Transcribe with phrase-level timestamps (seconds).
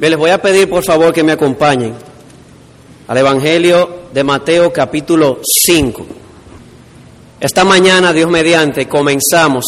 [0.00, 1.92] Bien, les voy a pedir por favor que me acompañen
[3.06, 6.06] al Evangelio de Mateo capítulo 5.
[7.38, 9.66] Esta mañana, Dios mediante, comenzamos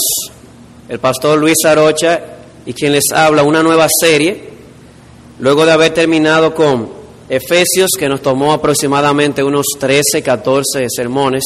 [0.89, 2.19] el pastor Luis Arocha
[2.65, 4.49] y quien les habla una nueva serie,
[5.39, 6.89] luego de haber terminado con
[7.29, 11.45] Efesios, que nos tomó aproximadamente unos 13, 14 sermones.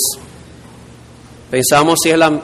[1.50, 2.41] Pensamos si es la,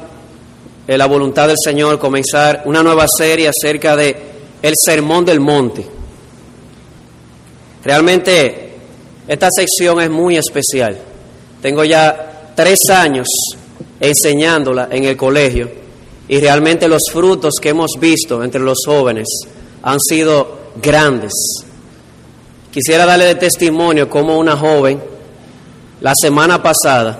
[0.88, 4.16] la voluntad del Señor comenzar una nueva serie acerca de
[4.60, 6.01] el Sermón del Monte.
[7.84, 8.72] Realmente
[9.26, 10.96] esta sección es muy especial.
[11.60, 13.26] Tengo ya tres años
[14.00, 15.70] enseñándola en el colegio
[16.28, 19.26] y realmente los frutos que hemos visto entre los jóvenes
[19.82, 21.32] han sido grandes.
[22.70, 25.00] Quisiera darle de testimonio como una joven
[26.02, 27.16] la semana pasada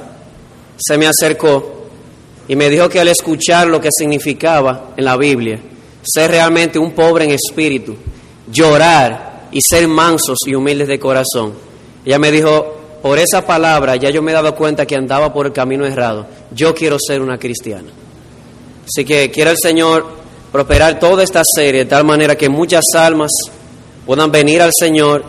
[0.76, 1.86] se me acercó
[2.48, 5.60] y me dijo que al escuchar lo que significaba en la Biblia,
[6.02, 7.94] ser realmente un pobre en espíritu,
[8.50, 11.52] llorar y ser mansos y humildes de corazón,
[12.04, 15.46] ella me dijo, por esa palabra ya yo me he dado cuenta que andaba por
[15.46, 17.90] el camino errado, yo quiero ser una cristiana.
[18.84, 20.06] Así que quiera el Señor
[20.50, 23.30] prosperar toda esta serie de tal manera que muchas almas
[24.06, 25.24] puedan venir al Señor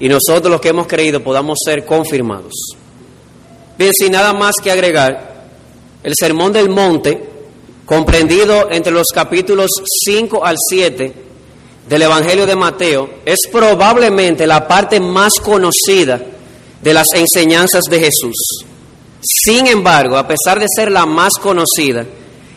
[0.00, 2.52] y nosotros los que hemos creído podamos ser confirmados.
[3.76, 5.46] Bien, sin nada más que agregar,
[6.02, 7.28] el Sermón del Monte,
[7.84, 9.70] comprendido entre los capítulos
[10.04, 11.27] 5 al 7
[11.88, 16.20] del Evangelio de Mateo, es probablemente la parte más conocida
[16.82, 18.36] de las enseñanzas de Jesús.
[19.20, 22.04] Sin embargo, a pesar de ser la más conocida,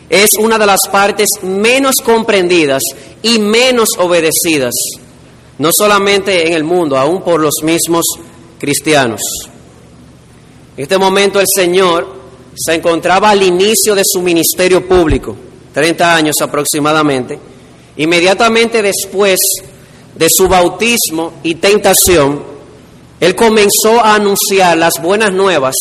[0.08, 2.82] es una de las partes menos comprendidas
[3.22, 4.74] y menos obedecidas,
[5.58, 8.04] no solamente en el mundo, aún por los mismos
[8.58, 9.20] cristianos.
[10.76, 12.20] En este momento el Señor
[12.54, 15.34] se encontraba al inicio de su ministerio público,
[15.72, 17.38] 30 años aproximadamente,
[17.96, 19.38] inmediatamente después
[20.14, 22.42] de su bautismo y tentación,
[23.20, 25.74] Él comenzó a anunciar las buenas nuevas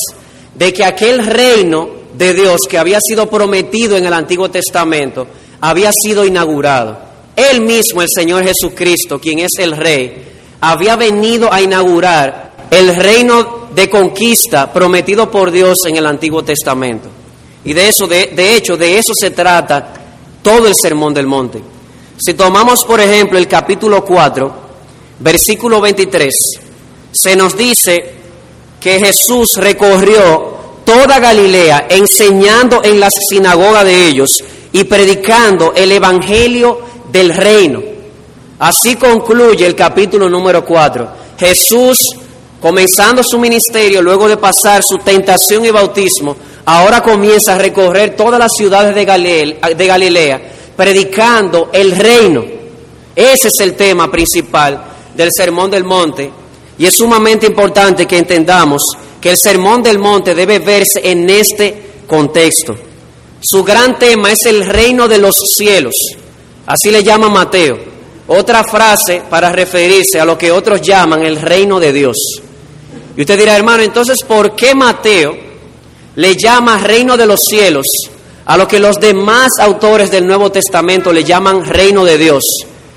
[0.56, 5.28] de que aquel reino de Dios que había sido prometido en el Antiguo Testamento
[5.62, 7.00] había sido inaugurado.
[7.36, 10.24] Él mismo, el Señor Jesucristo, quien es el Rey,
[10.60, 17.10] había venido a inaugurar el reino de conquista prometido por Dios en el Antiguo Testamento.
[17.64, 19.94] Y de eso, de, de hecho, de eso se trata
[20.42, 21.62] todo el Sermón del Monte.
[22.24, 24.54] Si tomamos, por ejemplo, el capítulo 4,
[25.22, 26.32] versículo 23,
[27.12, 28.14] se nos dice
[28.80, 30.54] que Jesús recorrió
[30.86, 34.30] toda Galilea enseñando en las sinagogas de ellos
[34.72, 37.82] y predicando el Evangelio del reino.
[38.60, 41.10] Así concluye el capítulo número 4.
[41.40, 41.98] Jesús,
[42.62, 48.40] comenzando su ministerio, luego de pasar su tentación y bautismo, ahora comienza a recorrer todas
[48.40, 50.42] las ciudades de Galilea, de Galilea
[50.82, 52.44] predicando el reino.
[53.16, 54.84] Ese es el tema principal
[55.16, 56.32] del Sermón del Monte
[56.76, 58.82] y es sumamente importante que entendamos
[59.22, 62.76] que el Sermón del Monte debe verse en este contexto.
[63.44, 65.94] Su gran tema es el reino de los cielos,
[66.66, 67.78] así le llama Mateo.
[68.26, 72.18] Otra frase para referirse a lo que otros llaman el reino de Dios.
[73.16, 75.38] Y usted dirá, hermano, entonces, ¿por qué Mateo
[76.16, 77.86] le llama reino de los cielos
[78.46, 82.44] a lo que los demás autores del Nuevo Testamento le llaman reino de Dios?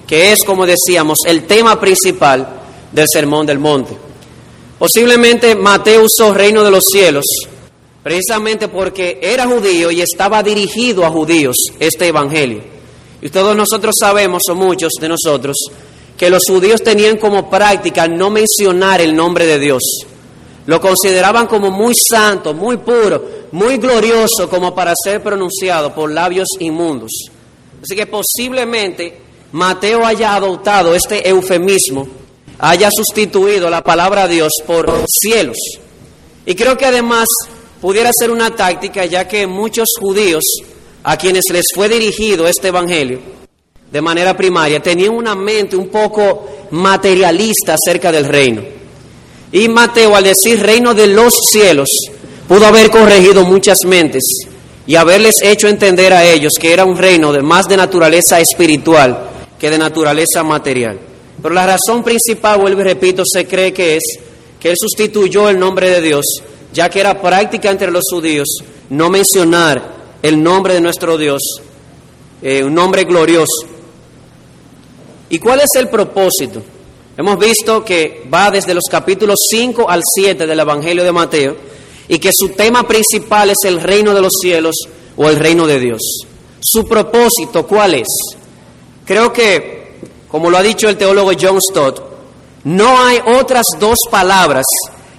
[0.06, 2.47] Que es, como decíamos, el tema principal
[2.93, 3.97] del Sermón del Monte.
[4.78, 7.25] Posiblemente Mateo usó reino de los cielos
[8.05, 12.62] precisamente porque era judío y estaba dirigido a judíos este evangelio.
[13.22, 15.56] Y todos nosotros sabemos, o muchos de nosotros,
[16.15, 19.82] que los judíos tenían como práctica no mencionar el nombre de Dios.
[20.66, 23.25] Lo consideraban como muy santo, muy puro,
[23.55, 27.13] muy glorioso como para ser pronunciado por labios inmundos.
[27.81, 29.17] Así que posiblemente
[29.53, 32.09] Mateo haya adoptado este eufemismo
[32.59, 35.57] haya sustituido la palabra Dios por cielos.
[36.45, 37.29] Y creo que además
[37.81, 40.43] pudiera ser una táctica, ya que muchos judíos
[41.05, 43.21] a quienes les fue dirigido este Evangelio
[43.89, 48.62] de manera primaria tenían una mente un poco materialista acerca del reino.
[49.53, 51.89] Y Mateo, al decir reino de los cielos,
[52.49, 54.23] pudo haber corregido muchas mentes
[54.87, 59.31] y haberles hecho entender a ellos que era un reino de más de naturaleza espiritual
[59.58, 60.99] que de naturaleza material.
[61.43, 64.02] Pero la razón principal, vuelvo y repito, se cree que es
[64.61, 66.25] que él sustituyó el nombre de Dios,
[66.73, 68.49] ya que era práctica entre los judíos
[68.90, 71.40] no mencionar el nombre de nuestro Dios,
[72.43, 73.67] eh, un nombre glorioso.
[75.31, 76.62] ¿Y cuál es el propósito?
[77.17, 81.56] Hemos visto que va desde los capítulos 5 al 7 del Evangelio de Mateo
[82.09, 84.77] y que su tema principal es el reino de los cielos
[85.17, 86.01] o el reino de Dios.
[86.61, 88.09] ¿Su propósito cuál es?
[89.05, 89.85] Creo que
[90.35, 92.03] como lo ha dicho el teólogo John Stott,
[92.65, 94.65] no hay otras dos palabras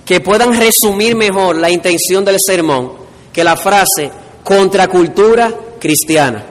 [0.04, 2.92] que puedan resumir mejor la intención del sermón
[3.31, 4.12] que la frase
[4.44, 6.46] contracultura cristiana.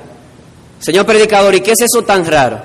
[0.79, 2.59] Señor predicador, ¿y qué es eso tan raro?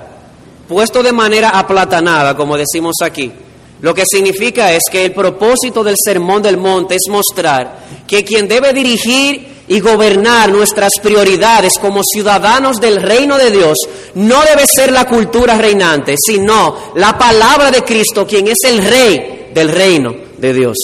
[0.66, 3.30] Puesto de manera aplatanada, como decimos aquí,
[3.80, 8.46] lo que significa es que el propósito del Sermón del Monte es mostrar que quien
[8.46, 13.78] debe dirigir y gobernar nuestras prioridades como ciudadanos del reino de Dios
[14.14, 19.50] no debe ser la cultura reinante, sino la palabra de Cristo, quien es el rey
[19.54, 20.76] del reino de Dios.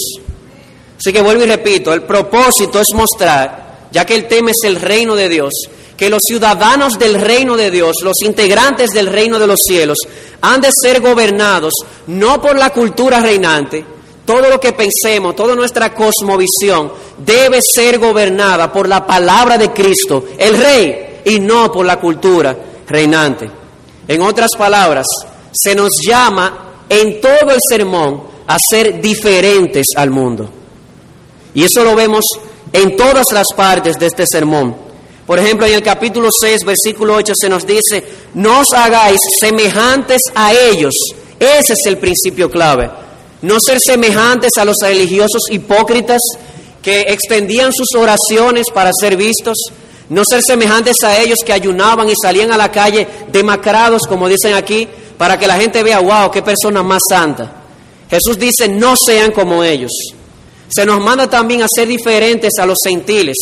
[0.99, 4.77] Así que vuelvo y repito, el propósito es mostrar, ya que el tema es el
[4.77, 5.53] reino de Dios,
[5.97, 9.99] que los ciudadanos del reino de Dios, los integrantes del reino de los cielos,
[10.41, 11.73] han de ser gobernados
[12.07, 13.85] no por la cultura reinante,
[14.27, 20.25] todo lo que pensemos, toda nuestra cosmovisión debe ser gobernada por la palabra de Cristo,
[20.37, 22.57] el Rey, y no por la cultura
[22.89, 23.49] reinante.
[24.09, 25.07] En otras palabras,
[25.53, 30.49] se nos llama en todo el sermón a ser diferentes al mundo.
[31.55, 32.25] Y eso lo vemos
[32.73, 34.77] en todas las partes de este sermón.
[35.27, 40.21] Por ejemplo, en el capítulo 6, versículo 8 se nos dice, no os hagáis semejantes
[40.35, 40.95] a ellos.
[41.41, 42.89] Ese es el principio clave.
[43.43, 46.21] No ser semejantes a los religiosos hipócritas
[46.81, 49.57] que extendían sus oraciones para ser vistos.
[50.09, 54.55] No ser semejantes a ellos que ayunaban y salían a la calle demacrados, como dicen
[54.55, 54.87] aquí,
[55.19, 57.53] para que la gente vea, wow, qué persona más santa.
[58.09, 59.91] Jesús dice, no sean como ellos.
[60.69, 63.35] Se nos manda también a ser diferentes a los gentiles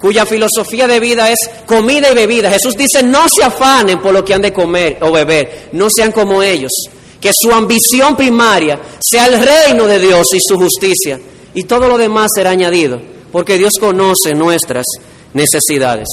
[0.00, 2.50] cuya filosofía de vida es comida y bebida.
[2.50, 6.12] Jesús dice, no se afanen por lo que han de comer o beber, no sean
[6.12, 6.72] como ellos,
[7.20, 11.18] que su ambición primaria sea el reino de Dios y su justicia,
[11.54, 13.00] y todo lo demás será añadido,
[13.32, 14.84] porque Dios conoce nuestras
[15.32, 16.08] necesidades.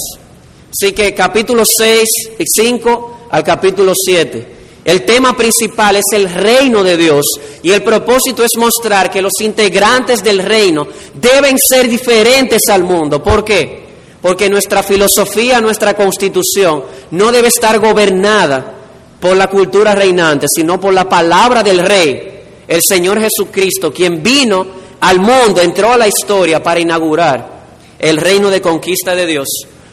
[0.70, 2.02] Así que capítulo 6
[2.38, 4.53] y 5 al capítulo 7.
[4.84, 7.24] El tema principal es el reino de Dios
[7.62, 13.22] y el propósito es mostrar que los integrantes del reino deben ser diferentes al mundo.
[13.22, 13.82] ¿Por qué?
[14.20, 18.74] Porque nuestra filosofía, nuestra constitución no debe estar gobernada
[19.18, 24.66] por la cultura reinante, sino por la palabra del rey, el Señor Jesucristo, quien vino
[25.00, 27.54] al mundo, entró a la historia para inaugurar
[27.98, 29.48] el reino de conquista de Dios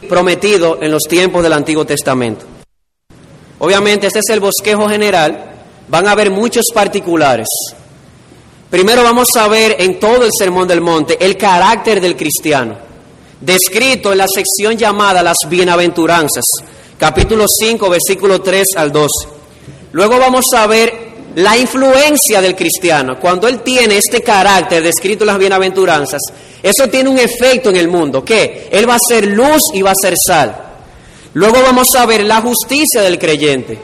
[0.09, 2.50] prometido en los tiempos del Antiguo Testamento.
[3.63, 5.53] Obviamente este es el bosquejo general,
[5.87, 7.45] van a haber muchos particulares.
[8.71, 12.75] Primero vamos a ver en todo el Sermón del Monte el carácter del cristiano,
[13.39, 16.43] descrito en la sección llamada las bienaventuranzas,
[16.97, 19.09] capítulo 5, versículo 3 al 12.
[19.91, 23.19] Luego vamos a ver la influencia del cristiano.
[23.19, 26.21] Cuando él tiene este carácter descrito en las bienaventuranzas,
[26.63, 29.91] eso tiene un efecto en el mundo, que él va a ser luz y va
[29.91, 30.70] a ser sal.
[31.33, 33.77] Luego vamos a ver la justicia del creyente.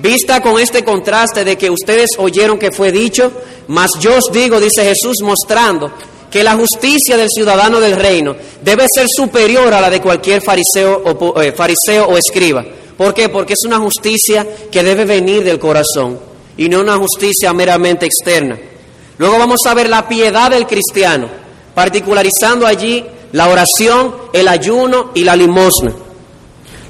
[0.00, 3.30] Vista con este contraste de que ustedes oyeron que fue dicho,
[3.68, 5.92] mas yo os digo, dice Jesús, mostrando
[6.28, 8.34] que la justicia del ciudadano del reino
[8.64, 12.64] debe ser superior a la de cualquier fariseo o, eh, fariseo o escriba.
[12.96, 13.28] ¿Por qué?
[13.28, 16.18] Porque es una justicia que debe venir del corazón
[16.56, 18.58] y no una justicia meramente externa.
[19.18, 21.28] Luego vamos a ver la piedad del cristiano,
[21.74, 25.92] particularizando allí la oración, el ayuno y la limosna.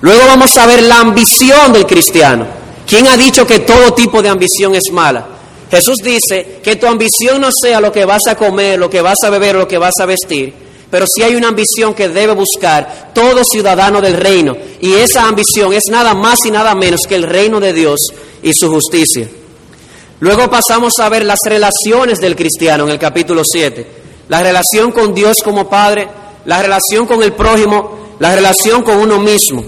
[0.02, 2.46] Luego vamos a ver la ambición del cristiano.
[2.86, 5.26] ¿Quién ha dicho que todo tipo de ambición es mala?
[5.70, 9.16] Jesús dice que tu ambición no sea lo que vas a comer, lo que vas
[9.24, 10.52] a beber, lo que vas a vestir,
[10.90, 14.56] pero sí hay una ambición que debe buscar todo ciudadano del reino.
[14.80, 18.00] Y esa ambición es nada más y nada menos que el reino de Dios
[18.42, 19.28] y su justicia.
[20.20, 23.86] Luego pasamos a ver las relaciones del cristiano en el capítulo 7.
[24.28, 26.08] La relación con Dios como Padre,
[26.44, 29.64] la relación con el prójimo, la relación con uno mismo.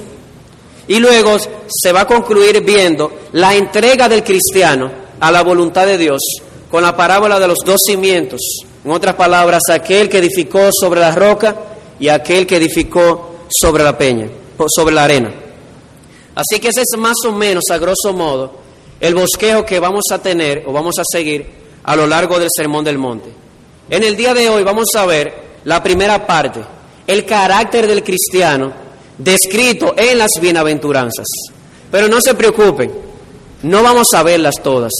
[0.86, 1.36] Y luego
[1.68, 6.20] se va a concluir viendo la entrega del cristiano a la voluntad de Dios
[6.70, 8.40] con la parábola de los dos cimientos.
[8.84, 11.56] En otras palabras, aquel que edificó sobre la roca
[11.98, 14.28] y aquel que edificó sobre la peña,
[14.68, 15.32] sobre la arena.
[16.34, 18.52] Así que ese es más o menos, a grosso modo,
[19.00, 21.46] el bosquejo que vamos a tener o vamos a seguir
[21.84, 23.30] a lo largo del Sermón del Monte.
[23.88, 25.32] En el día de hoy vamos a ver
[25.64, 26.60] la primera parte,
[27.06, 28.83] el carácter del cristiano
[29.18, 31.26] descrito en las bienaventuranzas.
[31.90, 32.92] Pero no se preocupen,
[33.62, 34.92] no vamos a verlas todas.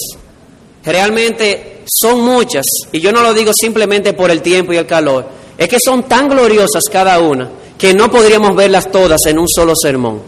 [0.85, 5.27] Realmente son muchas, y yo no lo digo simplemente por el tiempo y el calor,
[5.57, 9.75] es que son tan gloriosas cada una que no podríamos verlas todas en un solo
[9.77, 10.23] sermón.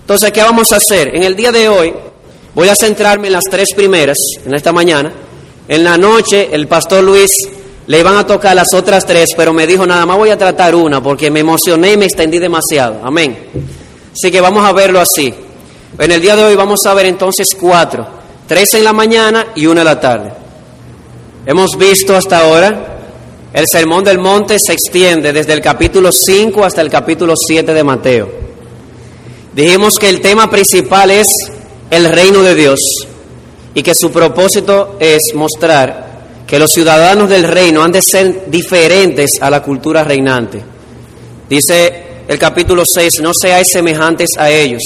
[0.00, 1.14] Entonces, ¿qué vamos a hacer?
[1.14, 1.92] En el día de hoy
[2.54, 5.12] voy a centrarme en las tres primeras, en esta mañana.
[5.68, 7.32] En la noche, el pastor Luis
[7.86, 10.74] le iban a tocar las otras tres, pero me dijo, nada más voy a tratar
[10.74, 13.00] una porque me emocioné y me extendí demasiado.
[13.04, 13.36] Amén.
[14.12, 15.32] Así que vamos a verlo así.
[15.98, 18.06] En el día de hoy vamos a ver entonces cuatro,
[18.46, 20.32] tres en la mañana y una en la tarde.
[21.46, 22.96] Hemos visto hasta ahora
[23.52, 27.84] el Sermón del Monte se extiende desde el capítulo 5 hasta el capítulo 7 de
[27.84, 28.28] Mateo.
[29.54, 31.28] Dijimos que el tema principal es
[31.90, 32.80] el reino de Dios
[33.72, 36.05] y que su propósito es mostrar
[36.46, 40.62] que los ciudadanos del reino han de ser diferentes a la cultura reinante.
[41.48, 44.82] Dice el capítulo 6, no seáis semejantes a ellos,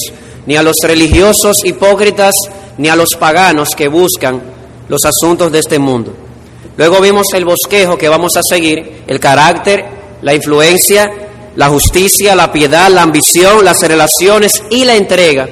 [0.47, 2.35] ni a los religiosos hipócritas,
[2.79, 4.41] ni a los paganos que buscan
[4.89, 6.15] los asuntos de este mundo
[6.81, 9.85] Luego vimos el bosquejo que vamos a seguir, el carácter,
[10.23, 11.13] la influencia,
[11.57, 15.47] la justicia, la piedad, la ambición, las relaciones y la entrega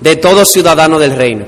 [0.00, 1.44] de todo ciudadano del reino.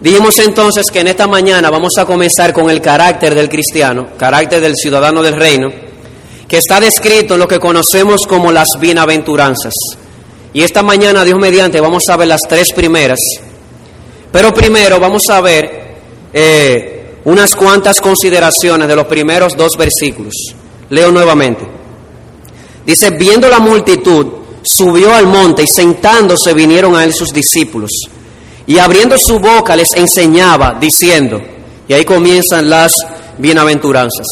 [0.00, 4.60] Dijimos entonces que en esta mañana vamos a comenzar con el carácter del cristiano, carácter
[4.60, 5.72] del ciudadano del reino,
[6.46, 9.74] que está descrito en lo que conocemos como las bienaventuranzas.
[10.52, 13.18] Y esta mañana, Dios mediante, vamos a ver las tres primeras.
[14.30, 15.96] Pero primero vamos a ver
[16.32, 20.32] eh, unas cuantas consideraciones de los primeros dos versículos.
[20.90, 21.66] Leo nuevamente.
[22.86, 24.26] Dice, viendo la multitud,
[24.62, 27.90] subió al monte y sentándose vinieron a él sus discípulos.
[28.68, 31.40] Y abriendo su boca les enseñaba, diciendo,
[31.88, 32.92] y ahí comienzan las
[33.38, 34.26] bienaventuranzas.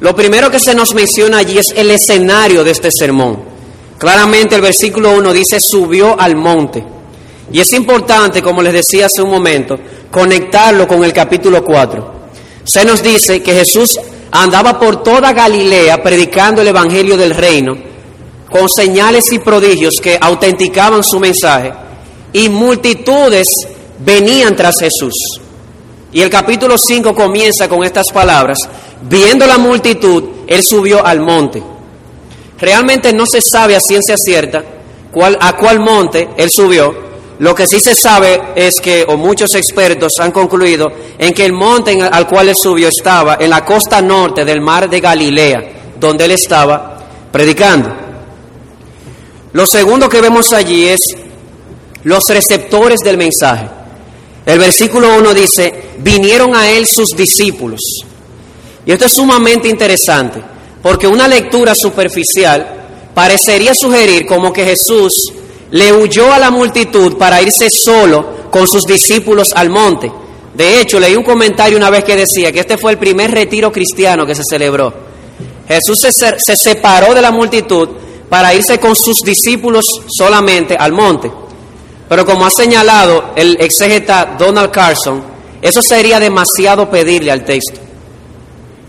[0.00, 3.38] Lo primero que se nos menciona allí es el escenario de este sermón.
[3.96, 6.84] Claramente el versículo 1 dice, subió al monte.
[7.52, 9.78] Y es importante, como les decía hace un momento,
[10.10, 12.14] conectarlo con el capítulo 4.
[12.64, 14.00] Se nos dice que Jesús
[14.32, 17.76] andaba por toda Galilea predicando el Evangelio del Reino,
[18.50, 21.72] con señales y prodigios que autenticaban su mensaje,
[22.32, 23.48] y multitudes
[23.98, 25.14] venían tras Jesús.
[26.12, 28.58] Y el capítulo 5 comienza con estas palabras,
[29.02, 31.62] viendo la multitud, él subió al monte.
[32.58, 34.62] Realmente no se sabe a ciencia cierta
[35.40, 37.10] a cuál monte él subió,
[37.40, 41.54] lo que sí se sabe es que, o muchos expertos han concluido, en que el
[41.54, 45.62] monte al cual él subió estaba en la costa norte del mar de Galilea,
[45.98, 46.98] donde él estaba
[47.32, 47.96] predicando.
[49.54, 51.00] Lo segundo que vemos allí es
[52.04, 53.68] los receptores del mensaje.
[54.46, 57.80] El versículo 1 dice, vinieron a él sus discípulos.
[58.86, 60.42] Y esto es sumamente interesante,
[60.82, 62.80] porque una lectura superficial
[63.14, 65.12] parecería sugerir como que Jesús
[65.70, 70.10] le huyó a la multitud para irse solo con sus discípulos al monte.
[70.54, 73.70] De hecho, leí un comentario una vez que decía que este fue el primer retiro
[73.70, 74.92] cristiano que se celebró.
[75.68, 77.88] Jesús se, separó de la multitud
[78.28, 81.30] para irse con sus discípulos solamente al monte.
[82.10, 85.22] Pero como ha señalado el exégeta Donald Carson,
[85.62, 87.78] eso sería demasiado pedirle al texto.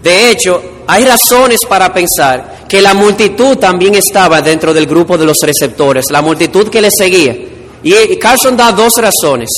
[0.02, 5.26] De hecho, hay razones para pensar que la multitud también estaba dentro del grupo de
[5.26, 7.38] los receptores, la multitud que le seguía.
[7.84, 9.50] Y Carson da dos razones.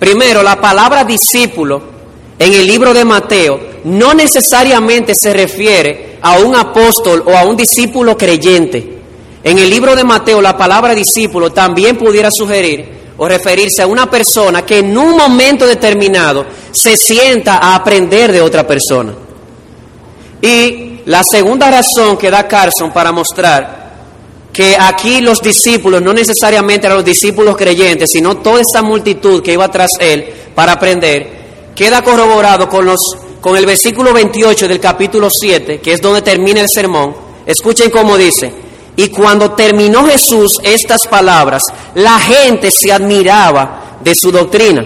[0.00, 1.80] Primero, la palabra discípulo
[2.40, 7.56] en el libro de Mateo no necesariamente se refiere a un apóstol o a un
[7.56, 8.99] discípulo creyente.
[9.42, 14.10] En el libro de Mateo la palabra discípulo también pudiera sugerir o referirse a una
[14.10, 19.12] persona que en un momento determinado se sienta a aprender de otra persona.
[20.42, 23.80] Y la segunda razón que da Carson para mostrar
[24.52, 29.52] que aquí los discípulos no necesariamente eran los discípulos creyentes, sino toda esta multitud que
[29.52, 33.00] iba tras él para aprender, queda corroborado con, los,
[33.40, 37.14] con el versículo 28 del capítulo 7, que es donde termina el sermón.
[37.46, 38.52] Escuchen cómo dice,
[39.00, 41.62] y cuando terminó Jesús estas palabras,
[41.94, 44.84] la gente se admiraba de su doctrina.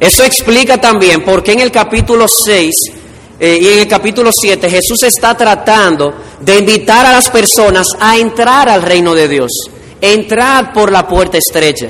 [0.00, 2.74] Eso explica también por qué en el capítulo 6
[3.38, 8.18] eh, y en el capítulo 7 Jesús está tratando de invitar a las personas a
[8.18, 9.52] entrar al reino de Dios,
[10.00, 11.86] entrar por la puerta estrecha.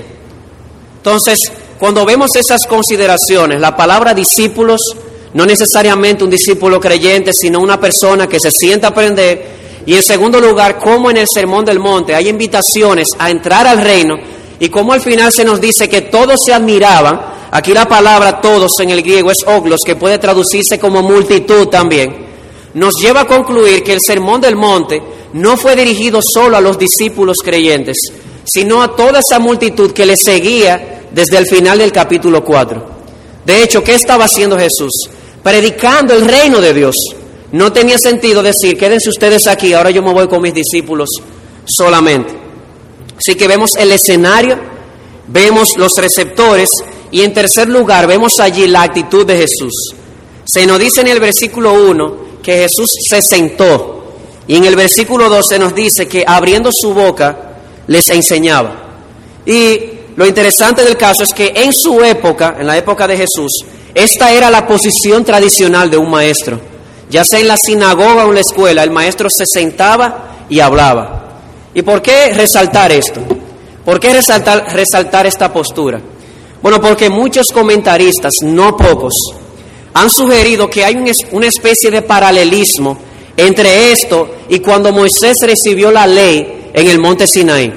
[0.99, 1.39] Entonces,
[1.79, 4.83] cuando vemos esas consideraciones, la palabra discípulos,
[5.33, 9.64] no necesariamente un discípulo creyente, sino una persona que se sienta a aprender.
[9.87, 13.81] Y en segundo lugar, como en el Sermón del Monte hay invitaciones a entrar al
[13.81, 14.15] reino
[14.59, 18.73] y como al final se nos dice que todos se admiraban Aquí la palabra todos
[18.81, 22.13] en el griego es oglos, que puede traducirse como multitud también.
[22.75, 25.01] Nos lleva a concluir que el sermón del monte
[25.35, 27.97] no fue dirigido solo a los discípulos creyentes,
[28.45, 32.87] sino a toda esa multitud que le seguía desde el final del capítulo 4.
[33.47, 35.09] De hecho, ¿qué estaba haciendo Jesús?
[35.41, 36.97] Predicando el reino de Dios.
[37.55, 41.09] No tenía sentido decir, quédense ustedes aquí, ahora yo me voy con mis discípulos
[41.65, 42.35] solamente.
[43.17, 44.59] Así que vemos el escenario,
[45.29, 46.69] vemos los receptores
[47.13, 49.95] y en tercer lugar, vemos allí la actitud de Jesús.
[50.45, 54.17] Se nos dice en el versículo 1 que Jesús se sentó.
[54.49, 57.53] Y en el versículo 2 se nos dice que abriendo su boca
[57.87, 58.97] les enseñaba.
[59.47, 59.79] Y
[60.17, 64.33] lo interesante del caso es que en su época, en la época de Jesús, esta
[64.33, 66.74] era la posición tradicional de un maestro.
[67.15, 71.39] Ya sea en la sinagoga o en la escuela, el maestro se sentaba y hablaba.
[71.73, 73.21] ¿Y por qué resaltar esto?
[73.85, 76.01] ¿Por qué resaltar, resaltar esta postura?
[76.61, 79.15] Bueno, porque muchos comentaristas, no pocos,
[79.93, 80.97] han sugerido que hay
[81.31, 82.99] una especie de paralelismo
[83.37, 87.73] entre esto y cuando Moisés recibió la ley en el monte Sinaí.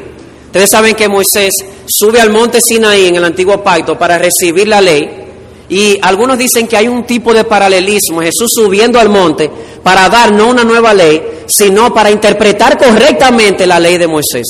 [0.47, 1.53] Ustedes saben que Moisés
[1.85, 5.26] sube al monte Sinaí en el antiguo pacto para recibir la ley
[5.69, 9.49] y algunos dicen que hay un tipo de paralelismo, Jesús subiendo al monte
[9.83, 14.47] para dar no una nueva ley, sino para interpretar correctamente la ley de Moisés.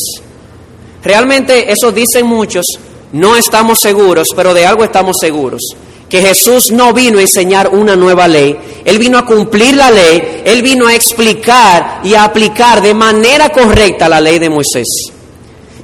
[1.03, 2.65] Realmente eso dicen muchos,
[3.13, 5.62] no estamos seguros, pero de algo estamos seguros
[6.09, 10.41] que Jesús no vino a enseñar una nueva ley, Él vino a cumplir la ley,
[10.45, 14.88] Él vino a explicar y a aplicar de manera correcta la ley de Moisés.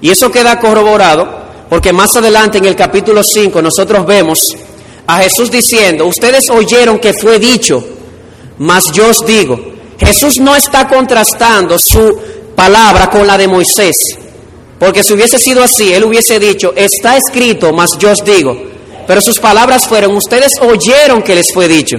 [0.01, 4.55] Y eso queda corroborado porque más adelante en el capítulo 5 nosotros vemos
[5.07, 7.83] a Jesús diciendo, ustedes oyeron que fue dicho,
[8.57, 9.59] mas yo os digo,
[9.97, 12.17] Jesús no está contrastando su
[12.55, 13.95] palabra con la de Moisés,
[14.79, 18.57] porque si hubiese sido así, Él hubiese dicho, está escrito, mas yo os digo,
[19.07, 21.97] pero sus palabras fueron, ustedes oyeron que les fue dicho.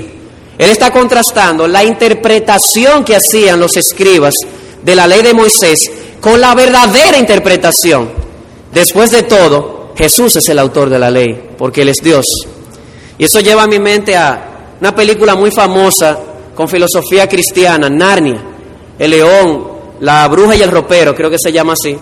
[0.56, 4.34] Él está contrastando la interpretación que hacían los escribas
[4.82, 8.08] de la ley de Moisés con la verdadera interpretación.
[8.73, 12.25] Después de todo, Jesús es el autor de la ley, porque Él es Dios.
[13.18, 16.18] Y eso lleva a mi mente a una película muy famosa
[16.54, 18.42] con filosofía cristiana, Narnia,
[18.99, 19.68] el león,
[20.00, 21.97] la bruja y el ropero, creo que se llama así.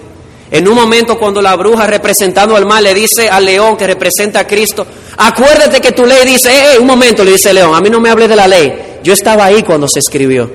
[0.51, 4.41] En un momento cuando la bruja representando al mal le dice al león que representa
[4.41, 7.81] a Cristo, acuérdate que tu ley dice, eh, un momento, le dice el león, a
[7.81, 10.51] mí no me hables de la ley, yo estaba ahí cuando se escribió.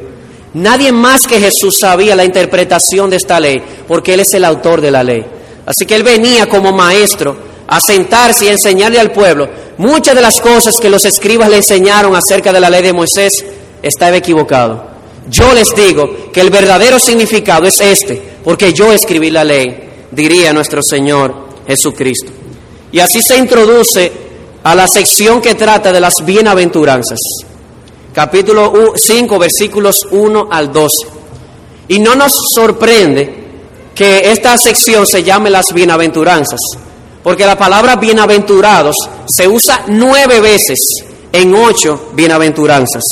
[0.54, 4.82] Nadie más que Jesús sabía la interpretación de esta ley, porque Él es el autor
[4.82, 5.26] de la ley.
[5.66, 7.36] Así que Él venía como maestro
[7.68, 9.50] a sentarse y enseñarle al pueblo.
[9.78, 13.46] Muchas de las cosas que los escribas le enseñaron acerca de la ley de Moisés
[13.82, 14.98] estaba equivocado.
[15.30, 20.54] Yo les digo que el verdadero significado es este, porque yo escribí la ley diría
[20.54, 21.34] nuestro Señor
[21.68, 22.32] Jesucristo.
[22.92, 24.12] Y así se introduce
[24.64, 27.20] a la sección que trata de las bienaventuranzas.
[28.14, 30.96] Capítulo 5, versículos 1 al 12.
[31.90, 33.46] Y no nos sorprende
[33.94, 36.60] que esta sección se llame las bienaventuranzas,
[37.28, 38.96] porque la palabra bienaventurados
[39.28, 40.80] se usa nueve veces
[41.34, 43.04] en ocho bienaventuranzas.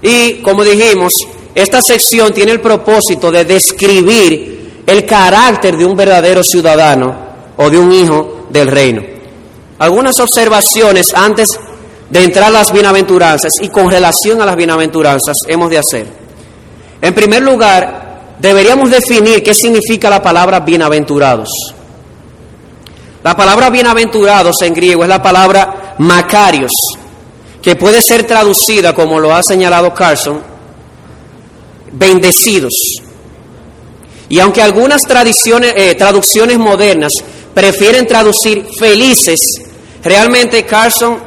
[0.00, 1.12] Y como dijimos,
[1.56, 7.16] esta sección tiene el propósito de describir el carácter de un verdadero ciudadano
[7.56, 9.02] o de un hijo del reino.
[9.80, 11.48] Algunas observaciones antes
[12.08, 16.06] de entrar a las bienaventuranzas y con relación a las bienaventuranzas hemos de hacer.
[17.02, 21.48] En primer lugar, deberíamos definir qué significa la palabra bienaventurados.
[23.22, 26.72] La palabra bienaventurados en griego es la palabra macarios,
[27.60, 30.40] que puede ser traducida, como lo ha señalado Carson,
[31.92, 32.72] bendecidos.
[34.28, 37.12] Y aunque algunas tradiciones, eh, traducciones modernas
[37.52, 39.40] prefieren traducir felices,
[40.04, 41.18] realmente Carson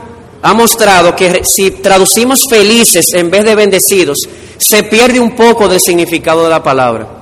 [0.43, 4.17] ha mostrado que si traducimos felices en vez de bendecidos,
[4.57, 7.20] se pierde un poco del significado de la palabra.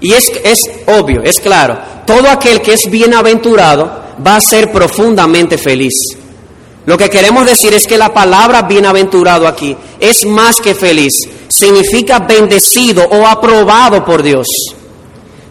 [0.00, 5.58] Y es, es obvio, es claro, todo aquel que es bienaventurado va a ser profundamente
[5.58, 5.94] feliz.
[6.86, 11.12] Lo que queremos decir es que la palabra bienaventurado aquí es más que feliz,
[11.48, 14.46] significa bendecido o aprobado por Dios.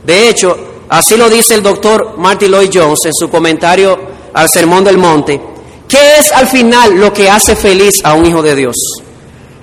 [0.04, 0.58] De hecho,
[0.90, 4.00] así lo dice el doctor Martin Lloyd Jones en su comentario
[4.34, 5.40] al Sermón del Monte.
[5.88, 8.76] ¿Qué es al final lo que hace feliz a un hijo de Dios?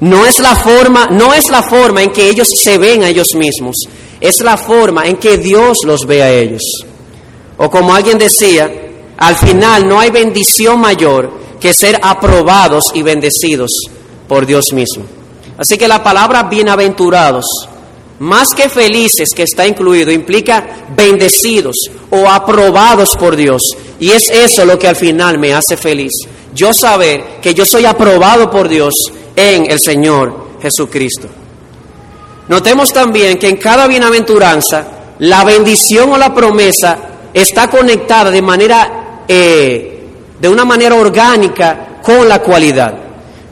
[0.01, 3.35] No es la forma, no es la forma en que ellos se ven a ellos
[3.35, 3.75] mismos,
[4.25, 6.63] es la forma en que Dios los ve a ellos.
[7.59, 8.73] O como alguien decía,
[9.19, 13.71] al final no hay bendición mayor que ser aprobados y bendecidos
[14.27, 15.05] por Dios mismo.
[15.59, 17.45] Así que la palabra bienaventurados
[18.21, 21.77] más que felices que está incluido, implica bendecidos
[22.11, 23.61] o aprobados por Dios.
[24.01, 26.13] Y es eso lo que al final me hace feliz.
[26.55, 28.95] Yo saber que yo soy aprobado por Dios
[29.37, 31.44] en el Señor Jesucristo.
[32.49, 34.85] Notemos también que en cada bienaventuranza
[35.19, 36.99] la bendición o la promesa
[37.33, 40.07] está conectada de manera, eh,
[40.39, 42.95] de una manera orgánica con la cualidad.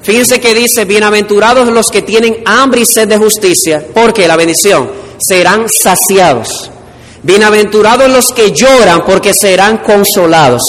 [0.02, 4.90] Fíjense que dice, bienaventurados los que tienen hambre y sed de justicia, porque la bendición
[5.18, 6.70] serán saciados.
[7.22, 10.62] Bienaventurados los que lloran, porque serán consolados.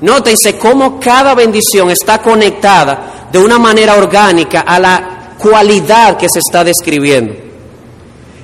[0.00, 6.38] Nótense cómo cada bendición está conectada de una manera orgánica a la cualidad que se
[6.38, 7.45] está describiendo.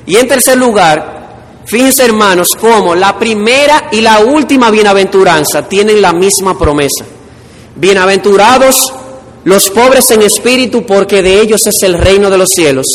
[0.06, 1.22] Y en tercer lugar,
[1.64, 7.04] Fíjense hermanos cómo la primera y la última bienaventuranza tienen la misma promesa.
[7.76, 8.92] Bienaventurados
[9.44, 12.86] los pobres en espíritu porque de ellos es el reino de los cielos.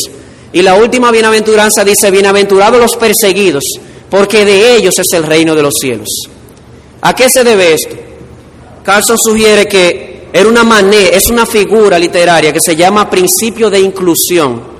[0.54, 3.64] Y la última bienaventuranza dice, bienaventurados los perseguidos
[4.10, 6.10] porque de ellos es el reino de los cielos.
[7.02, 7.96] ¿A qué se debe esto?
[8.84, 13.80] Carlson sugiere que era una manera, es una figura literaria que se llama principio de
[13.80, 14.77] inclusión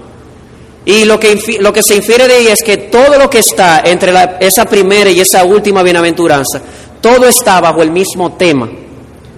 [0.88, 3.82] y lo que, lo que se infiere de ella es que todo lo que está
[3.84, 6.62] entre esa primera y esa última bienaventuranza,
[7.02, 8.70] todo está bajo el mismo tema.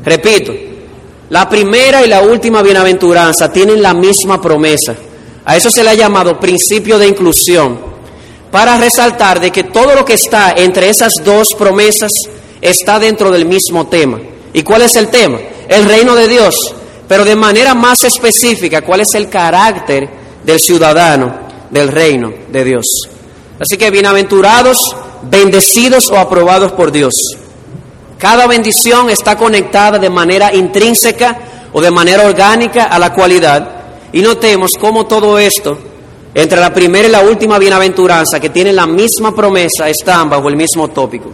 [0.06, 0.54] Repito,
[1.32, 4.94] la primera y la última bienaventuranza tienen la misma promesa.
[5.44, 7.80] A eso se le ha llamado principio de inclusión,
[8.52, 12.12] para resaltar de que todo lo que está entre esas dos promesas
[12.62, 14.20] está dentro del mismo tema.
[14.54, 15.40] ¿Y cuál es el tema?
[15.68, 16.76] El reino de Dios,
[17.08, 22.86] pero de manera más específica, cuál es el carácter del ciudadano del reino de Dios.
[23.60, 27.14] Así que bienaventurados, bendecidos o aprobados por Dios.
[28.18, 31.38] Cada bendición está conectada de manera intrínseca
[31.72, 33.70] o de manera orgánica a la cualidad.
[34.12, 35.78] Y notemos cómo todo esto,
[36.34, 40.56] entre la primera y la última bienaventuranza, que tienen la misma promesa, están bajo el
[40.56, 41.30] mismo tópico.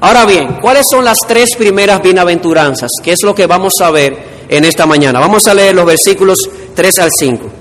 [0.00, 2.90] Ahora bien, ¿cuáles son las tres primeras bienaventuranzas?
[3.02, 5.20] ¿Qué es lo que vamos a ver en esta mañana?
[5.20, 6.38] Vamos a leer los versículos
[6.74, 7.59] 3 al 5.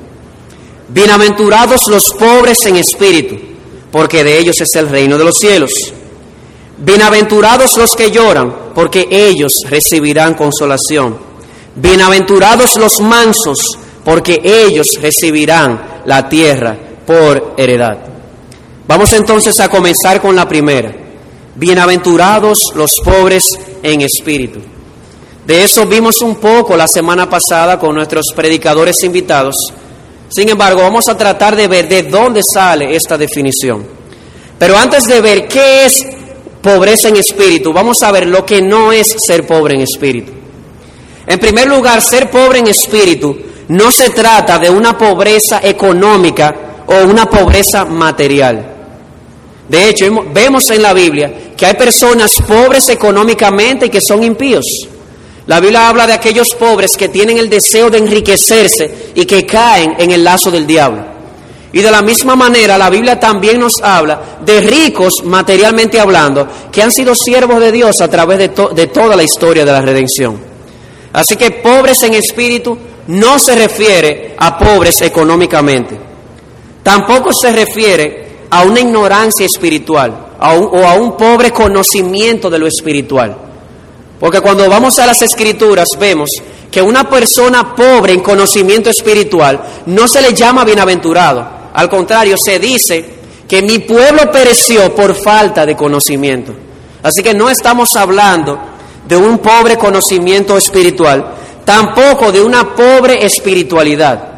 [0.92, 3.38] Bienaventurados los pobres en espíritu,
[3.92, 5.72] porque de ellos es el reino de los cielos.
[6.80, 11.16] Bienaventurados los que lloran, porque ellos recibirán consolación.
[11.76, 13.60] Bienaventurados los mansos,
[14.04, 16.76] porque ellos recibirán la tierra
[17.06, 18.00] por heredad.
[18.88, 20.92] Vamos entonces a comenzar con la primera.
[21.54, 23.46] Bienaventurados los pobres
[23.84, 24.60] en espíritu.
[25.46, 29.56] De eso vimos un poco la semana pasada con nuestros predicadores invitados
[30.30, 33.86] sin embargo, vamos a tratar de ver de dónde sale esta definición.
[34.58, 36.06] Pero antes de ver qué es
[36.62, 40.32] pobreza en espíritu, vamos a ver lo que no es ser pobre en espíritu.
[41.26, 43.38] En primer lugar, ser pobre en espíritu
[43.70, 48.76] no se trata de una pobreza económica o una pobreza material.
[49.68, 54.66] De hecho, vemos en la Biblia que hay personas pobres económicamente y que son impíos.
[55.50, 59.96] La Biblia habla de aquellos pobres que tienen el deseo de enriquecerse y que caen
[59.98, 61.04] en el lazo del diablo.
[61.74, 66.84] Y de la misma manera la Biblia también nos habla de ricos materialmente hablando que
[66.84, 70.40] han sido siervos de Dios a través de, toda la historia de la redención.
[71.14, 75.98] Así que pobres en espíritu no se refiere a pobres económicamente.
[76.84, 83.49] Tampoco se refiere a una ignorancia espiritual o a un pobre conocimiento de lo espiritual.
[84.20, 86.30] Porque cuando vamos a las escrituras vemos
[86.70, 91.48] que una persona pobre en conocimiento espiritual no se le llama bienaventurado.
[91.74, 96.54] Al contrario, se dice que mi pueblo pereció por falta de conocimiento.
[97.02, 98.60] Así que no estamos hablando
[99.08, 101.34] de un pobre conocimiento espiritual,
[101.66, 104.30] tampoco de una pobre espiritualidad.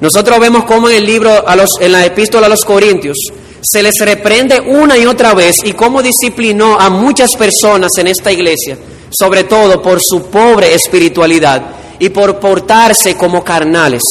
[0.00, 1.44] Nosotros vemos cómo en el libro,
[1.80, 3.16] en la epístola a los Corintios,
[3.62, 8.32] se les reprende una y otra vez y cómo disciplinó a muchas personas en esta
[8.32, 8.78] iglesia,
[9.10, 11.62] sobre todo por su pobre espiritualidad
[11.98, 14.02] y por portarse como carnales,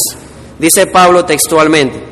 [0.59, 2.03] dice Pablo textualmente.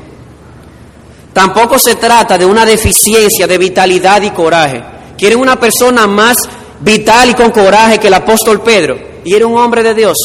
[1.34, 4.84] Tampoco se trata de una deficiencia de vitalidad y coraje.
[5.16, 6.38] Quieren una persona más
[6.80, 10.18] vital y con coraje que el apóstol Pedro, y era un hombre de Dios.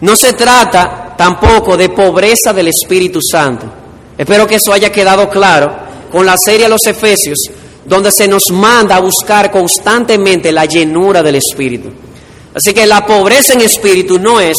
[0.00, 3.83] No se trata tampoco de pobreza del Espíritu Santo
[4.16, 5.74] Espero que eso haya quedado claro
[6.10, 7.38] con la serie Los Efesios,
[7.84, 11.90] donde se nos manda a buscar constantemente la llenura del Espíritu.
[12.54, 14.54] Así que la pobreza en espíritu no es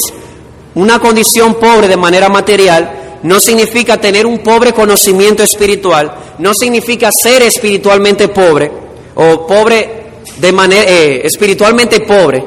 [0.75, 7.09] una condición pobre de manera material, no significa tener un pobre conocimiento espiritual, no significa
[7.11, 8.69] ser espiritualmente pobre
[9.15, 10.03] o pobre
[10.37, 12.43] de manera eh, espiritualmente pobre.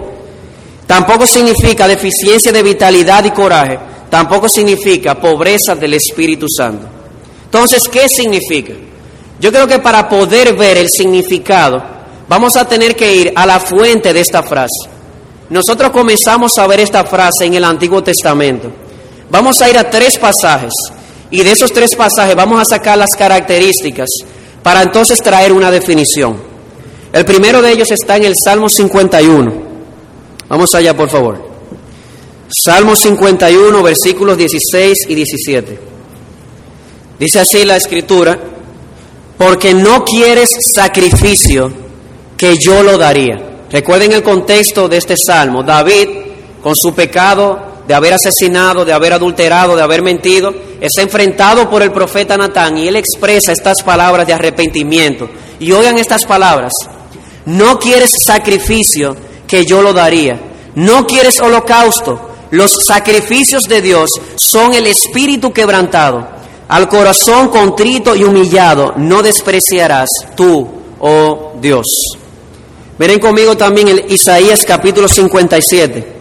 [0.87, 3.79] Tampoco significa deficiencia de vitalidad y coraje,
[4.11, 6.98] tampoco significa pobreza del Espíritu Santo.
[7.49, 8.75] Entonces, ¿qué significa?
[9.41, 11.83] Yo creo que para poder ver el significado,
[12.29, 14.91] vamos a tener que ir a la fuente de esta frase.
[15.49, 18.71] Nosotros comenzamos a ver esta frase en el Antiguo Testamento.
[19.31, 20.73] Vamos a ir a tres pasajes
[21.31, 24.09] y de esos tres pasajes vamos a sacar las características
[24.63, 26.37] para entonces traer una definición.
[27.15, 29.69] El primero de ellos está en el Salmo 51.
[30.51, 31.49] Vamos allá, por favor.
[32.51, 35.79] Salmo 51, versículos 16 y 17.
[37.19, 38.39] Dice así la escritura,
[39.37, 41.73] porque no quieres sacrificio
[42.37, 43.37] que yo lo daría.
[43.71, 45.63] Recuerden el contexto de este salmo.
[45.63, 46.09] David,
[46.63, 51.83] con su pecado de haber asesinado, de haber adulterado, de haber mentido, es enfrentado por
[51.83, 55.29] el profeta Natán y él expresa estas palabras de arrepentimiento.
[55.59, 56.73] Y oigan estas palabras,
[57.47, 60.39] no quieres sacrificio que yo lo daría,
[60.75, 66.29] no quieres holocausto, los sacrificios de Dios son el espíritu quebrantado,
[66.69, 70.69] al corazón contrito y humillado no despreciarás tú,
[71.01, 71.87] oh Dios.
[72.99, 76.19] Miren conmigo también el Isaías capítulo 57.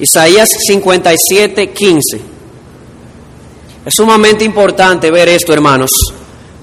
[0.00, 2.20] Isaías 57, 15.
[3.86, 5.90] Es sumamente importante ver esto, hermanos,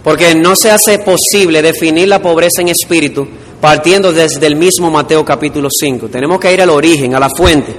[0.03, 3.27] porque no se hace posible definir la pobreza en espíritu
[3.59, 6.09] partiendo desde el mismo Mateo capítulo 5.
[6.09, 7.73] Tenemos que ir al origen, a la fuente.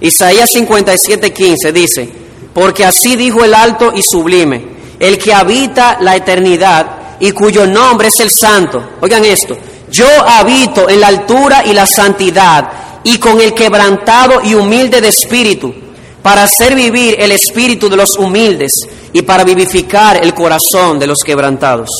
[0.00, 2.08] Isaías 57, 15 dice,
[2.54, 4.64] porque así dijo el alto y sublime,
[4.98, 6.86] el que habita la eternidad
[7.20, 8.90] y cuyo nombre es el santo.
[9.00, 9.56] Oigan esto,
[9.90, 12.70] yo habito en la altura y la santidad
[13.04, 15.74] y con el quebrantado y humilde de espíritu,
[16.22, 18.72] para hacer vivir el espíritu de los humildes
[19.12, 21.90] y para vivificar el corazón de los quebrantados.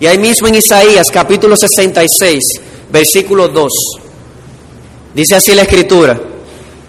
[0.00, 2.42] Y ahí mismo en Isaías capítulo 66,
[2.90, 3.72] versículo 2,
[5.14, 6.20] dice así la escritura,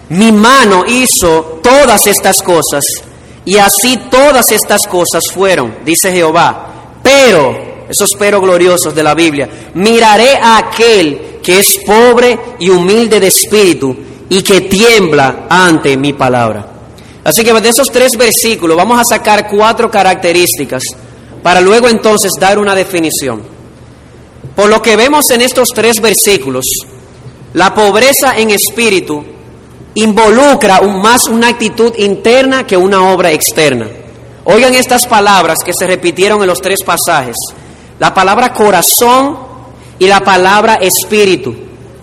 [0.09, 2.83] mi mano hizo todas estas cosas
[3.45, 9.49] y así todas estas cosas fueron, dice Jehová, pero, esos pero gloriosos de la Biblia,
[9.73, 13.95] miraré a aquel que es pobre y humilde de espíritu
[14.29, 16.73] y que tiembla ante mi palabra.
[17.23, 20.83] Así que de esos tres versículos vamos a sacar cuatro características
[21.43, 23.41] para luego entonces dar una definición.
[24.55, 26.65] Por lo que vemos en estos tres versículos,
[27.53, 29.23] la pobreza en espíritu
[29.97, 33.88] involucra más una actitud interna que una obra externa.
[34.45, 37.36] Oigan estas palabras que se repitieron en los tres pasajes.
[37.99, 39.47] La palabra corazón,
[39.99, 41.55] y la palabra espíritu.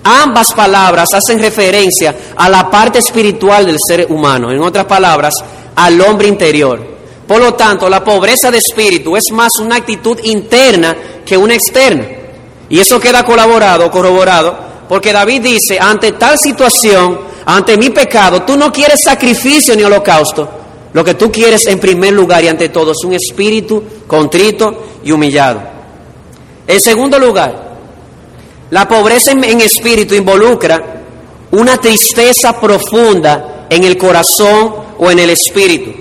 [0.02, 5.33] Ambas palabras hacen referencia a la parte espiritual del ser humano, en otras palabras,
[5.76, 6.94] al hombre interior.
[7.26, 12.04] Por lo tanto, la pobreza de espíritu es más una actitud interna que una externa.
[12.68, 14.57] Y eso queda colaborado, corroborado,
[14.88, 20.48] porque David dice, ante tal situación, ante mi pecado, tú no quieres sacrificio ni holocausto.
[20.92, 25.11] Lo que tú quieres en primer lugar y ante todo es un espíritu contrito y
[25.11, 25.61] humillado.
[26.66, 27.74] En segundo lugar,
[28.70, 31.02] la pobreza en, espíritu involucra
[31.50, 35.92] una tristeza profunda en el corazón o en el espíritu.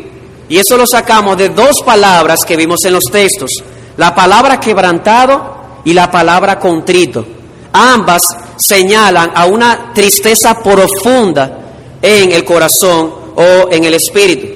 [0.47, 3.51] Y eso lo sacamos de dos palabras que vimos en los textos.
[3.97, 7.25] La palabra quebrantado y la palabra contrito.
[7.73, 8.21] Ambas
[8.57, 11.59] señalan a una tristeza profunda
[12.01, 14.47] en el corazón o en el espíritu.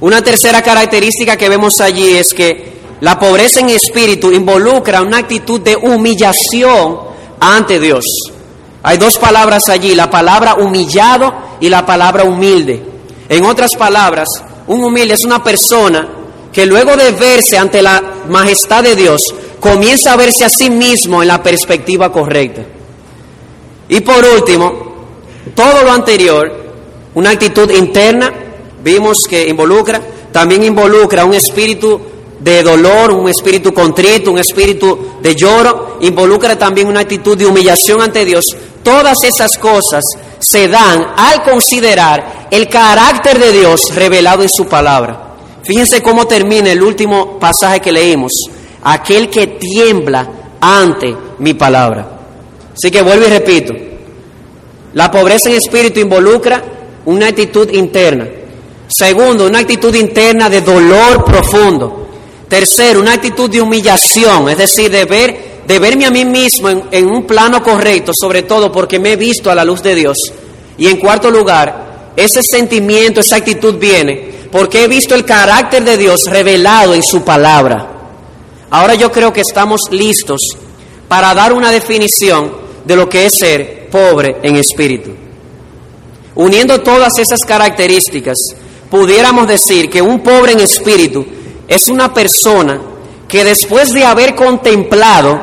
[0.00, 5.60] Una tercera característica que vemos allí es que la pobreza en espíritu involucra una actitud
[5.60, 6.98] de humillación
[7.38, 8.04] ante Dios.
[8.82, 12.82] Hay dos palabras allí, la palabra humillado y la palabra humilde.
[13.28, 14.28] En otras palabras,
[14.66, 16.08] un humilde es una persona
[16.52, 19.20] que luego de verse ante la majestad de Dios,
[19.60, 22.62] comienza a verse a sí mismo en la perspectiva correcta.
[23.88, 24.72] Y por último,
[25.54, 26.50] todo lo anterior,
[27.14, 28.32] una actitud interna,
[28.82, 30.00] vimos que involucra,
[30.32, 32.00] también involucra un espíritu
[32.38, 38.00] de dolor, un espíritu contrito, un espíritu de lloro, involucra también una actitud de humillación
[38.00, 38.44] ante Dios.
[38.82, 40.02] Todas esas cosas
[40.38, 45.34] se dan al considerar el carácter de Dios revelado en su palabra.
[45.62, 48.32] Fíjense cómo termina el último pasaje que leímos.
[48.82, 50.28] Aquel que tiembla
[50.60, 52.08] ante mi palabra.
[52.72, 53.74] Así que vuelvo y repito.
[54.94, 56.62] La pobreza en espíritu involucra
[57.06, 58.26] una actitud interna.
[58.88, 62.08] Segundo, una actitud interna de dolor profundo.
[62.48, 67.06] Tercero, una actitud de humillación, es decir, de, ver, de verme a mí mismo en,
[67.06, 70.18] un plano correcto, sobre todo porque me he visto a la luz de Dios.
[70.76, 75.96] Y en cuarto lugar, ese sentimiento, esa actitud viene porque he visto el carácter de
[75.96, 77.99] Dios revelado en su palabra.
[78.70, 80.40] Ahora yo creo que estamos listos
[81.08, 82.52] para dar una definición
[82.84, 85.10] de lo que es ser pobre en espíritu.
[86.36, 88.36] Uniendo todas esas características,
[88.90, 91.26] pudiéramos decir que un pobre en espíritu
[91.66, 92.80] es una persona
[93.28, 95.40] que después de haber contemplado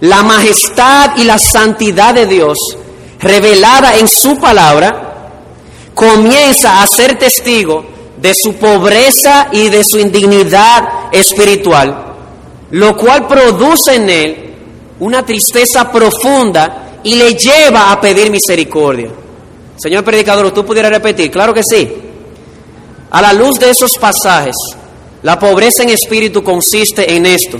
[0.00, 2.58] la majestad y la santidad de Dios
[3.20, 5.30] revelada en su palabra,
[5.94, 7.84] comienza a ser testigo
[8.16, 12.03] de su pobreza y de su indignidad espiritual,
[12.74, 14.54] lo cual produce en él
[14.98, 19.10] una tristeza profunda y le lleva a pedir misericordia.
[19.76, 21.30] Señor predicador, ¿tú pudieras repetir?
[21.30, 21.88] Claro que sí.
[23.12, 24.56] A la luz de esos pasajes,
[25.22, 27.58] la pobreza en espíritu consiste en esto,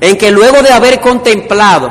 [0.00, 1.90] en que luego de haber contemplado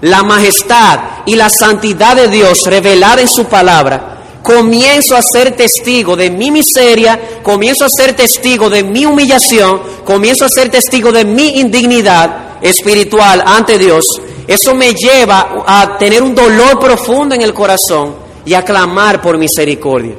[0.00, 4.13] la majestad y la santidad de Dios revelada en su palabra,
[4.44, 10.44] comienzo a ser testigo de mi miseria, comienzo a ser testigo de mi humillación, comienzo
[10.44, 14.04] a ser testigo de mi indignidad espiritual ante Dios,
[14.46, 19.38] eso me lleva a tener un dolor profundo en el corazón y a clamar por
[19.38, 20.14] misericordia.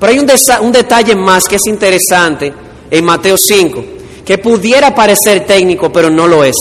[0.00, 0.28] Pero hay un,
[0.62, 2.52] un detalle más que es interesante
[2.90, 3.84] en Mateo 5,
[4.24, 6.56] que pudiera parecer técnico, pero no lo es.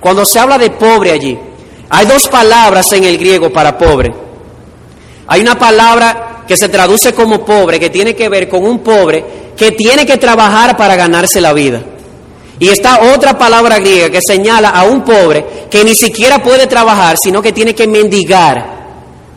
[0.00, 1.38] Cuando se habla de pobre allí,
[1.90, 4.31] hay dos palabras en el griego para pobre.
[5.32, 9.24] Hay una palabra que se traduce como pobre, que tiene que ver con un pobre
[9.56, 11.82] que tiene que trabajar para ganarse la vida.
[12.58, 17.16] Y está otra palabra griega que señala a un pobre que ni siquiera puede trabajar,
[17.16, 18.62] sino que tiene que mendigar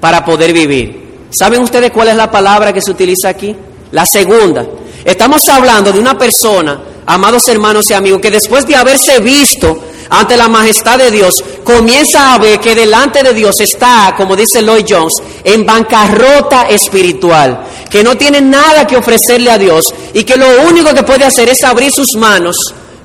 [0.01, 1.27] para poder vivir.
[1.29, 3.55] ¿Saben ustedes cuál es la palabra que se utiliza aquí?
[3.91, 4.67] La segunda.
[5.05, 10.37] Estamos hablando de una persona, amados hermanos y amigos, que después de haberse visto ante
[10.37, 14.85] la majestad de Dios, comienza a ver que delante de Dios está, como dice Lloyd
[14.87, 15.13] Jones,
[15.43, 20.93] en bancarrota espiritual, que no tiene nada que ofrecerle a Dios y que lo único
[20.93, 22.55] que puede hacer es abrir sus manos,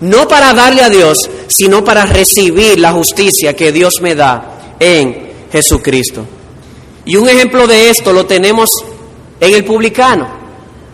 [0.01, 5.31] no para darle a Dios, sino para recibir la justicia que Dios me da en
[5.53, 6.25] Jesucristo.
[7.05, 8.71] Y un ejemplo de esto lo tenemos
[9.41, 10.29] en el publicano,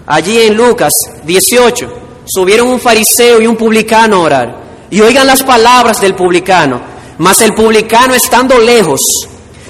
[0.06, 0.92] allí en Lucas
[1.24, 1.92] 18,
[2.26, 4.65] subieron un fariseo y un publicano a orar.
[4.90, 6.80] Y oigan las palabras del publicano.
[7.18, 9.00] Mas el publicano estando lejos,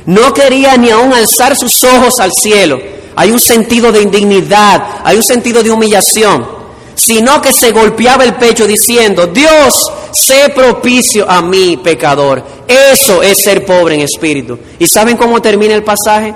[0.07, 2.79] no quería ni aún alzar sus ojos al cielo.
[3.15, 6.47] Hay un sentido de indignidad, hay un sentido de humillación,
[6.95, 12.45] sino que se golpeaba el pecho diciendo, Dios, sé propicio a mí, pecador.
[12.67, 14.59] Eso es ser pobre en espíritu.
[14.79, 16.35] ¿Y saben cómo termina el pasaje?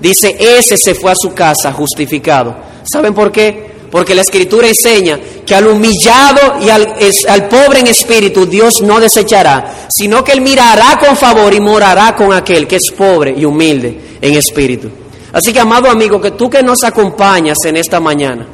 [0.00, 2.56] Dice, ese se fue a su casa justificado.
[2.90, 3.69] ¿Saben por qué?
[3.90, 9.88] Porque la escritura enseña que al humillado y al, pobre en espíritu Dios no desechará,
[9.88, 14.18] sino que Él mirará con favor y morará con aquel que es pobre y humilde
[14.20, 14.88] en espíritu.
[15.32, 18.46] Así que, amado amigo, que tú que nos acompañas en esta mañana,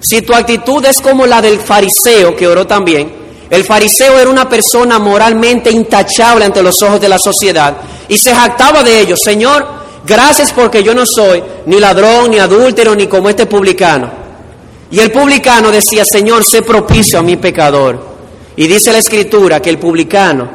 [0.00, 4.48] si tu actitud es como la del fariseo que oró también, el fariseo era una
[4.48, 7.76] persona moralmente intachable ante los ojos de la sociedad
[8.08, 9.66] y se jactaba de ello, Señor,
[10.04, 14.19] gracias porque yo no soy ni ladrón, ni adúltero, ni como este publicano.
[14.90, 18.08] Y el publicano decía, Señor, sé propicio a mi pecador.
[18.56, 20.50] Y dice la escritura que el publicano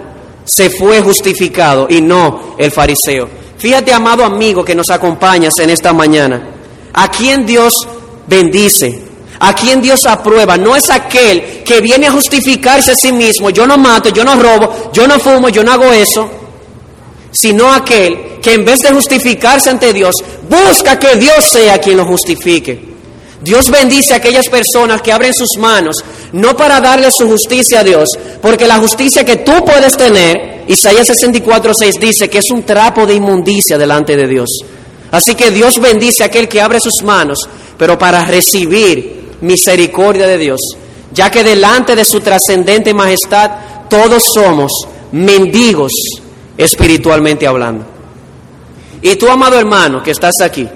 [0.46, 3.28] se fue justificado y no el fariseo.
[3.58, 6.50] Fíjate, amado amigo que nos acompañas en esta mañana,
[6.94, 7.74] a quien Dios
[8.28, 9.02] bendice,
[9.40, 13.66] a quien Dios aprueba, no es aquel que viene a justificarse a sí mismo, yo
[13.66, 16.30] no mato, yo no robo, yo no fumo, yo no hago eso,
[17.32, 20.16] sino aquel que en vez de justificarse ante Dios,
[20.50, 22.95] busca que Dios sea quien lo justifique.
[23.46, 25.98] Dios bendice a aquellas personas que abren sus manos,
[26.32, 28.10] no para darle su justicia a Dios,
[28.42, 33.14] porque la justicia que tú puedes tener, Isaías 64:6 dice que es un trapo de
[33.14, 34.50] inmundicia delante de Dios.
[35.12, 37.38] Así que Dios bendice a aquel que abre sus manos,
[37.78, 40.60] pero para recibir misericordia de Dios,
[41.14, 43.52] ya que delante de su trascendente majestad
[43.88, 44.72] todos somos
[45.12, 45.92] mendigos
[46.58, 47.86] espiritualmente hablando.
[49.04, 50.68] Y tú, amado hermano, que estás aquí,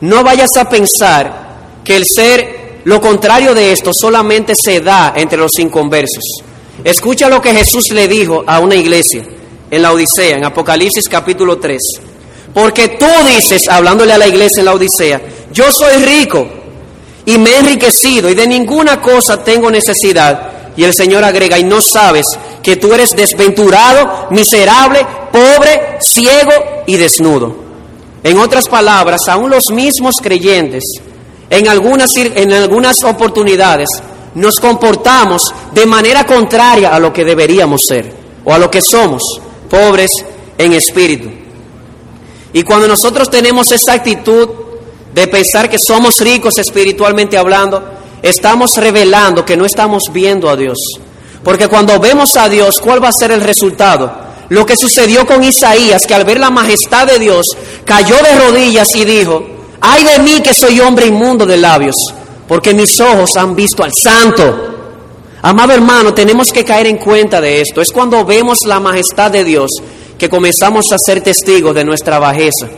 [0.00, 1.41] no vayas a pensar
[1.84, 6.42] que el ser lo contrario de esto solamente se da entre los inconversos.
[6.82, 9.24] Escucha lo que Jesús le dijo a una iglesia
[9.70, 11.78] en la Odisea, en Apocalipsis capítulo 3.
[12.52, 15.20] Porque tú dices, hablándole a la iglesia en la Odisea,
[15.52, 16.46] yo soy rico
[17.24, 20.50] y me he enriquecido y de ninguna cosa tengo necesidad.
[20.76, 22.24] Y el Señor agrega, y no sabes
[22.62, 26.52] que tú eres desventurado, miserable, pobre, ciego
[26.86, 27.54] y desnudo.
[28.24, 30.82] En otras palabras, aún los mismos creyentes
[31.52, 33.86] en algunas, en algunas oportunidades
[34.34, 38.10] nos comportamos de manera contraria a lo que deberíamos ser
[38.42, 39.22] o a lo que somos,
[39.68, 40.10] pobres
[40.56, 41.28] en espíritu.
[42.54, 44.48] Y cuando nosotros tenemos esa actitud
[45.14, 47.84] de pensar que somos ricos espiritualmente hablando,
[48.22, 50.78] estamos revelando que no estamos viendo a Dios.
[51.44, 54.10] Porque cuando vemos a Dios, ¿cuál va a ser el resultado?
[54.48, 57.44] Lo que sucedió con Isaías, que al ver la majestad de Dios,
[57.84, 59.51] cayó de rodillas y dijo,
[59.82, 61.96] ay de mí que soy hombre inmundo de labios,
[62.48, 64.68] porque mis ojos han visto al santo.
[65.42, 67.80] Amado hermano, tenemos que caer en cuenta de esto.
[67.82, 69.70] Es cuando vemos la majestad de Dios
[70.16, 72.68] que comenzamos a ser testigos de nuestra bajeza.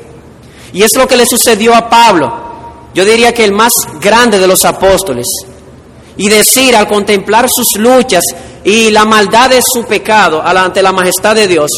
[0.72, 2.32] Y es lo que le sucedió a Pablo.
[2.94, 5.26] Yo diría que el más grande de los apóstoles.
[6.16, 8.22] Y decir al contemplar sus luchas
[8.64, 11.70] y la maldad de su pecado ante la majestad de Dios,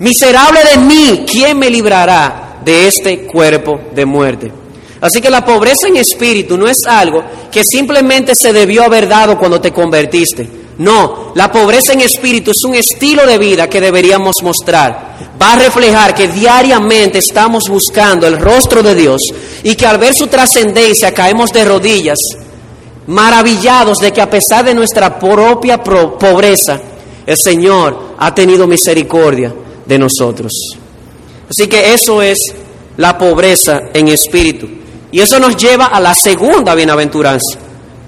[0.00, 4.61] miserable de mí, ¿quién me librará de este cuerpo de muerte?
[5.02, 9.36] Así que la pobreza en espíritu no es algo que simplemente se debió haber dado
[9.36, 10.48] cuando te convertiste.
[10.78, 15.16] No, la pobreza en espíritu es un estilo de vida que deberíamos mostrar.
[15.42, 19.20] Va a reflejar que diariamente estamos buscando el rostro de Dios
[19.64, 22.18] y que al ver su trascendencia caemos de rodillas,
[23.08, 26.80] maravillados de que a pesar de nuestra propia pobreza,
[27.26, 29.52] el Señor ha tenido misericordia
[29.84, 30.52] de nosotros.
[31.50, 32.38] Así que eso es
[32.96, 34.81] la pobreza en espíritu.
[35.12, 37.58] Y eso nos lleva a la segunda bienaventuranza.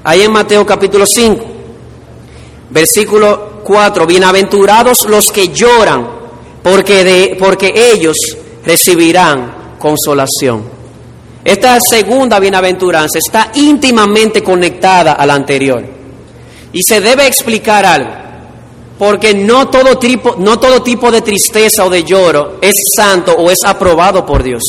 [0.02, 1.44] Ahí en Mateo capítulo 5,
[2.70, 6.08] versículo 4, bienaventurados los que lloran,
[6.62, 8.16] porque, de, porque ellos
[8.64, 10.64] recibirán consolación.
[11.44, 15.84] Esta segunda bienaventuranza está íntimamente conectada a la anterior.
[16.72, 18.12] Y se debe explicar algo,
[18.98, 23.50] porque no todo tipo, no todo tipo de tristeza o de lloro es santo o
[23.50, 24.62] es aprobado por Dios.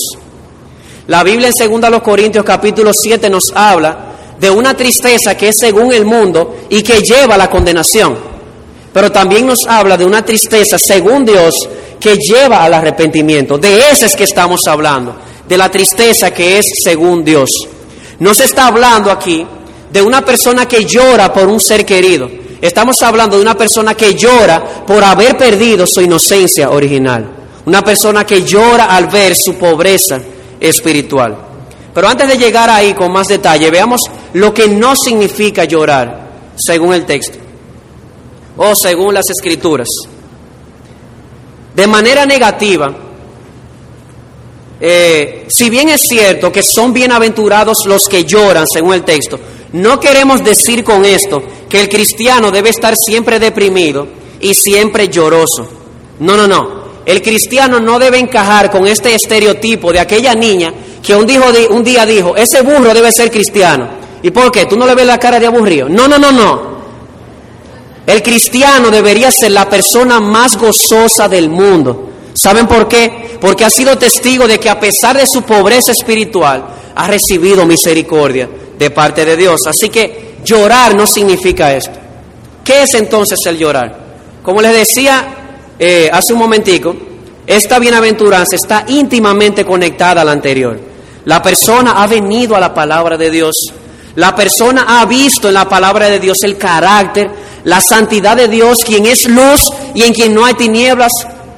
[1.08, 5.93] La Biblia en 2 Corintios capítulo 7 nos habla de una tristeza que es según
[5.93, 8.18] el mundo y que lleva a la condenación.
[8.91, 11.53] Pero también nos habla de una tristeza según Dios
[11.99, 13.60] que lleva al arrepentimiento.
[13.60, 15.16] De ese es que estamos hablando,
[15.47, 17.51] de la tristeza que es según Dios.
[18.18, 19.45] No se está hablando aquí
[19.91, 22.28] de una persona que llora por un ser querido.
[22.60, 27.28] Estamos hablando de una persona que llora por haber perdido su inocencia original.
[27.66, 30.20] Una persona que llora al ver su pobreza
[30.60, 31.38] espiritual.
[31.93, 34.01] Pero antes de llegar ahí con más detalle, veamos
[34.34, 37.38] lo que no significa llorar, según el texto,
[38.58, 39.88] o según las escrituras.
[41.74, 42.93] De manera negativa,
[44.80, 49.39] eh, si bien es cierto que son bienaventurados los que lloran, según el texto,
[49.74, 54.08] no queremos decir con esto que el cristiano debe estar siempre deprimido
[54.39, 55.68] y siempre lloroso.
[56.20, 56.84] No, no, no.
[57.06, 61.28] El cristiano no debe encajar con este estereotipo de aquella niña que un,
[61.70, 63.88] un día dijo, ese burro debe ser cristiano.
[64.24, 64.66] ¿Y por qué?
[64.66, 65.88] ¿Tú no le ves la cara de aburrido?
[65.88, 66.76] No, no, no, no.
[68.08, 72.10] El cristiano debería ser la persona más gozosa del mundo.
[72.34, 73.38] ¿Saben por qué?
[73.39, 78.49] Porque ha sido testigo de que a pesar de su pobreza espiritual, ha recibido misericordia
[78.78, 79.62] de parte de Dios.
[79.68, 81.99] Así que llorar no significa esto.
[82.64, 83.95] ¿Qué es entonces el llorar?
[84.41, 85.44] Como les decía
[85.78, 86.95] eh, hace un momentico,
[87.45, 90.80] esta bienaventuranza está íntimamente conectada a la anterior.
[91.26, 93.53] La persona ha venido a la palabra de Dios.
[94.15, 97.30] La persona ha visto en la palabra de Dios el carácter,
[97.65, 101.11] la santidad de Dios, quien es luz y en quien no hay tinieblas.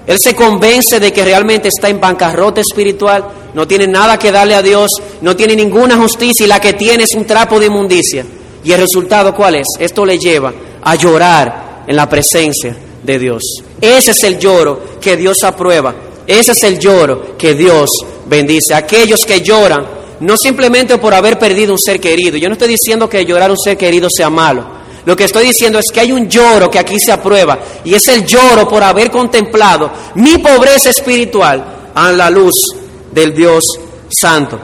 [0.07, 4.55] Él se convence de que realmente está en bancarrota espiritual, no tiene nada que darle
[4.55, 4.91] a Dios,
[5.21, 8.25] no tiene ninguna justicia y la que tiene es un trapo de inmundicia.
[8.63, 9.67] ¿Y el resultado cuál es?
[9.79, 12.75] Esto le lleva a llorar en la presencia
[13.07, 13.41] de Dios.
[13.79, 15.95] Ese es el lloro que Dios aprueba.
[16.27, 17.89] Ese es el lloro que Dios
[18.27, 18.75] bendice.
[18.75, 19.87] Aquellos que lloran,
[20.19, 22.37] no simplemente por haber perdido un ser querido.
[22.37, 24.77] Yo no estoy diciendo que llorar un ser querido sea malo.
[25.05, 27.57] Lo que estoy diciendo es que hay un lloro que aquí se aprueba.
[27.85, 32.65] Y es el lloro por haber contemplado mi pobreza espiritual a la luz
[33.09, 33.63] del Dios
[34.09, 34.59] Santo.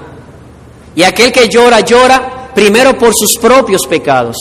[0.98, 4.36] Y aquel que llora, llora primero por sus propios pecados.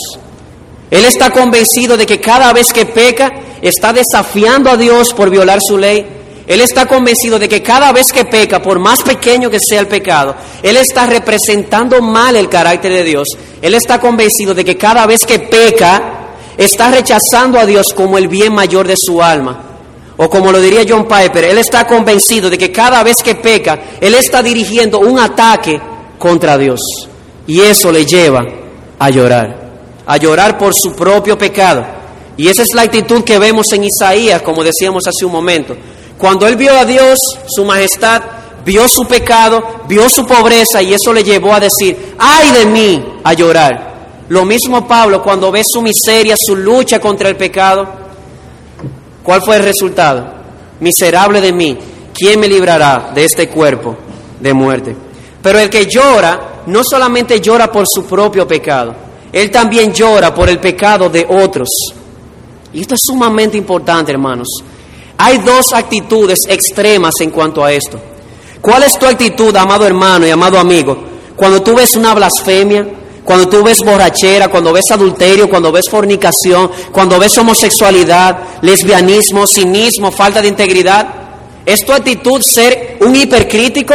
[0.91, 3.33] Él está convencido de que cada vez que peca,
[3.63, 6.05] está desafiando a Dios por violar su ley.
[6.47, 9.87] Él está convencido de que cada vez que peca, por más pequeño que sea el
[9.87, 13.29] pecado, Él está representando mal el carácter de Dios.
[13.63, 16.19] Él está convencido de que cada vez que peca,
[16.59, 19.63] está rechazando a Dios como el bien mayor de su alma.
[20.19, 23.79] O como lo diría John Piper, Él está convencido de que cada vez que peca,
[24.01, 25.81] Él está dirigiendo un ataque
[26.19, 26.81] contra Dios.
[27.47, 28.45] Y eso le lleva
[28.99, 29.63] a llorar
[30.07, 31.85] a llorar por su propio pecado.
[32.37, 35.77] Y esa es la actitud que vemos en Isaías, como decíamos hace un momento.
[36.19, 38.23] Cuando él vio a Dios, su majestad,
[38.65, 43.05] vio su pecado, vio su pobreza y eso le llevó a decir, ay de mí,
[43.25, 43.93] a llorar.
[44.29, 47.87] Lo mismo Pablo cuando ve su miseria, su lucha contra el pecado.
[49.23, 50.27] ¿Cuál fue el resultado?
[50.81, 51.79] Miserable de mí,
[52.15, 53.97] ¿quién me librará de este cuerpo
[54.41, 54.97] de muerte?
[55.43, 58.95] Pero el que llora, no solamente llora por su propio pecado,
[59.33, 61.69] él también llora por el pecado de otros.
[62.73, 64.49] Y esto es sumamente importante, hermanos.
[65.19, 67.99] Hay dos actitudes extremas en cuanto a esto.
[68.61, 70.97] ¿Cuál es tu actitud, amado hermano y amado amigo,
[71.37, 72.87] cuando tú ves una blasfemia,
[73.25, 80.11] cuando tú ves borrachera, cuando ves adulterio, cuando ves fornicación, cuando ves homosexualidad, lesbianismo, cinismo,
[80.11, 81.09] falta de integridad?
[81.65, 83.95] ¿Es tu actitud ser un hipercrítico?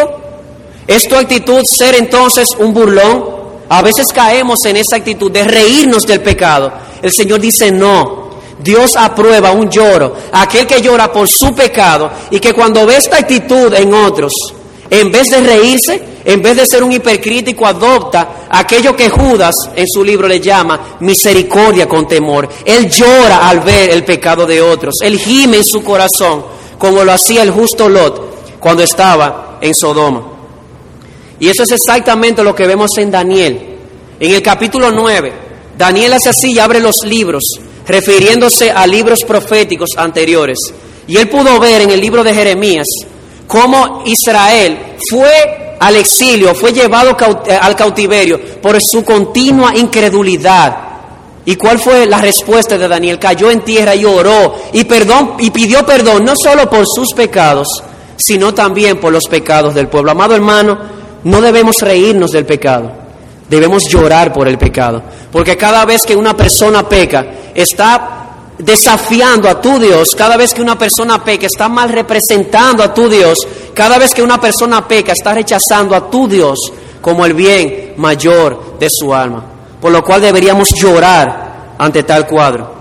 [0.86, 3.38] ¿Es tu actitud ser entonces un burlón?
[3.70, 6.72] A veces caemos en esa actitud de reírnos del pecado.
[7.02, 8.17] El Señor dice no.
[8.60, 13.18] Dios aprueba un lloro, aquel que llora por su pecado y que cuando ve esta
[13.18, 14.34] actitud en otros,
[14.90, 19.86] En vez de reírse, en vez de ser un hipercrítico, adopta aquello que Judas en
[19.86, 22.48] su libro le llama misericordia con temor.
[22.64, 24.96] Él llora al ver el pecado de otros.
[25.02, 26.46] Él gime en su corazón,
[26.78, 30.24] como lo hacía el justo Lot cuando estaba en Sodoma.
[31.40, 33.78] Y eso es exactamente lo que vemos en Daniel.
[34.20, 35.34] En el capítulo 9,
[35.78, 37.44] Daniel hace así y abre los libros,
[37.88, 40.58] refiriéndose a libros proféticos anteriores.
[41.08, 42.88] Y él pudo ver en el libro de Jeremías
[43.48, 47.16] cómo Israel fue al exilio, fue llevado
[47.46, 50.86] eh, al cautiverio por su continua incredulidad.
[51.46, 53.20] ¿Y cuál fue la respuesta de Daniel?
[53.20, 57.68] Cayó en tierra y oró y perdón y pidió perdón no solo por sus pecados,
[58.18, 60.12] sino también por los pecados del pueblo.
[60.12, 60.78] Amado hermano,
[61.24, 63.07] no debemos reírnos del pecado.
[63.50, 67.26] Debemos llorar por el pecado, porque cada vez que una persona peca,
[67.56, 68.18] está
[68.58, 73.08] desafiando a tu Dios, cada vez que una persona peca, está mal representando a tu
[73.08, 73.38] Dios,
[73.74, 76.58] cada vez que una persona peca, está rechazando a tu Dios
[77.02, 79.44] como el bien mayor de su alma.
[79.80, 82.76] Por lo cual deberíamos llorar ante tal cuadro.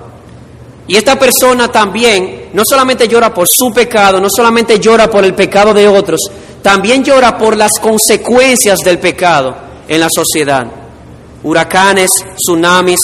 [0.88, 5.34] Y esta persona también no solamente llora por su pecado, no solamente llora por el
[5.34, 6.20] pecado de otros,
[6.62, 10.66] también llora por las consecuencias del pecado en la sociedad.
[11.42, 13.00] Huracanes, tsunamis,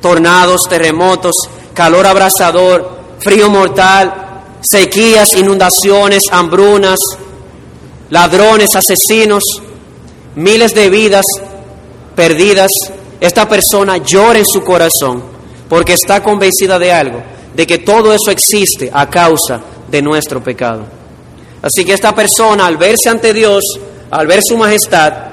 [0.00, 1.34] tornados, terremotos,
[1.74, 6.98] calor abrasador, frío mortal, sequías, inundaciones, hambrunas,
[8.10, 9.42] ladrones, asesinos,
[10.34, 11.24] miles de vidas
[12.14, 12.70] perdidas.
[13.20, 15.22] Esta persona llora en su corazón
[15.68, 17.22] porque está convencida de algo,
[17.54, 20.82] de que todo eso existe a causa de nuestro pecado.
[21.62, 23.62] Así que esta persona al verse ante Dios,
[24.10, 25.31] al ver su majestad,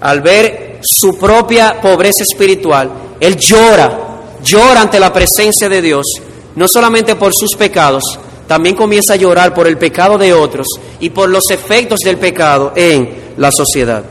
[0.00, 2.90] al ver su propia pobreza espiritual,
[3.20, 4.06] él llora
[4.46, 6.06] llora ante la presencia de Dios,
[6.54, 8.02] no solamente por sus pecados,
[8.46, 10.66] también comienza a llorar por el pecado de otros
[11.00, 14.04] y por los efectos del pecado en la sociedad.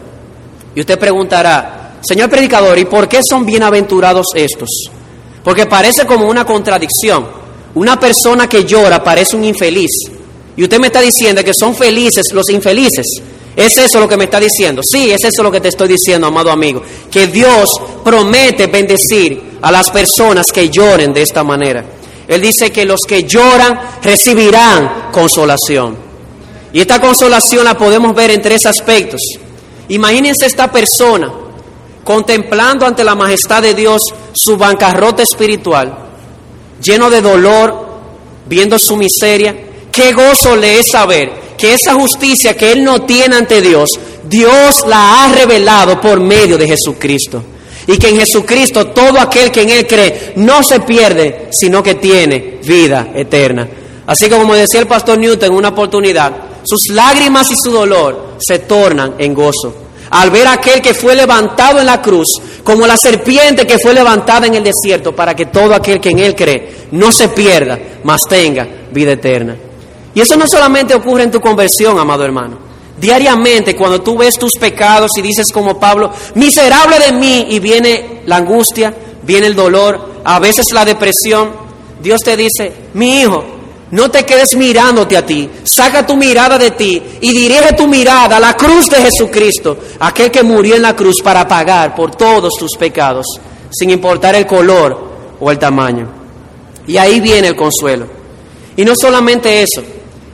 [0.76, 4.70] Y usted preguntará, señor predicador, ¿y por qué son bienaventurados estos?
[5.42, 7.46] Porque parece como una contradicción.
[7.76, 9.92] Una persona que llora parece un infeliz.
[10.58, 13.06] Y usted me está diciendo que son felices los infelices.
[13.56, 14.82] ¿Es eso lo que me está diciendo?
[14.84, 16.82] Sí, es eso lo que te estoy diciendo, amado amigo.
[17.10, 17.72] Que Dios
[18.04, 21.86] promete bendecir a las personas que lloren de esta manera.
[22.28, 25.98] Él dice que los que lloran recibirán consolación.
[26.74, 29.22] Y esta consolación la podemos ver en tres aspectos.
[29.88, 31.32] Imagínense esta persona
[32.04, 34.02] contemplando ante la majestad de Dios
[34.34, 35.98] su bancarrota espiritual,
[36.82, 37.86] lleno de dolor,
[38.46, 39.56] viendo su miseria.
[39.92, 43.90] Qué gozo le es saber que esa justicia que él no tiene ante Dios,
[44.24, 47.44] Dios la ha revelado por medio de Jesucristo.
[47.88, 51.96] Y que en Jesucristo todo aquel que en Él cree no se pierde, sino que
[51.96, 53.68] tiene vida eterna.
[54.08, 56.32] Así como decía el pastor Newton en una oportunidad,
[56.64, 59.76] sus lágrimas y su dolor se tornan en gozo.
[60.10, 62.28] Al ver a aquel que fue levantado en la cruz,
[62.64, 66.20] como la serpiente que fue levantada en el desierto, para que todo aquel que en
[66.20, 69.56] Él cree no se pierda, mas tenga vida eterna.
[70.16, 72.58] Y eso no solamente ocurre en tu conversión, amado hermano.
[72.98, 78.22] Diariamente, cuando tú ves tus pecados y dices como Pablo, miserable de mí, y viene
[78.26, 81.52] la angustia, viene el dolor, a veces la depresión,
[82.02, 83.44] Dios te dice, mi hijo,
[83.92, 88.38] no te quedes mirándote a ti, saca tu mirada de ti y dirige tu mirada
[88.38, 92.54] a la cruz de Jesucristo, aquel que murió en la cruz para pagar por todos
[92.58, 93.26] tus pecados,
[93.70, 96.08] sin importar el color o el tamaño.
[96.88, 98.08] Y ahí viene el consuelo.
[98.78, 99.84] Y no solamente eso,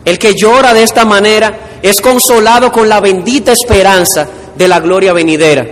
[0.06, 5.14] el que llora de esta manera es consolado con la bendita esperanza de la gloria
[5.14, 5.66] venidera.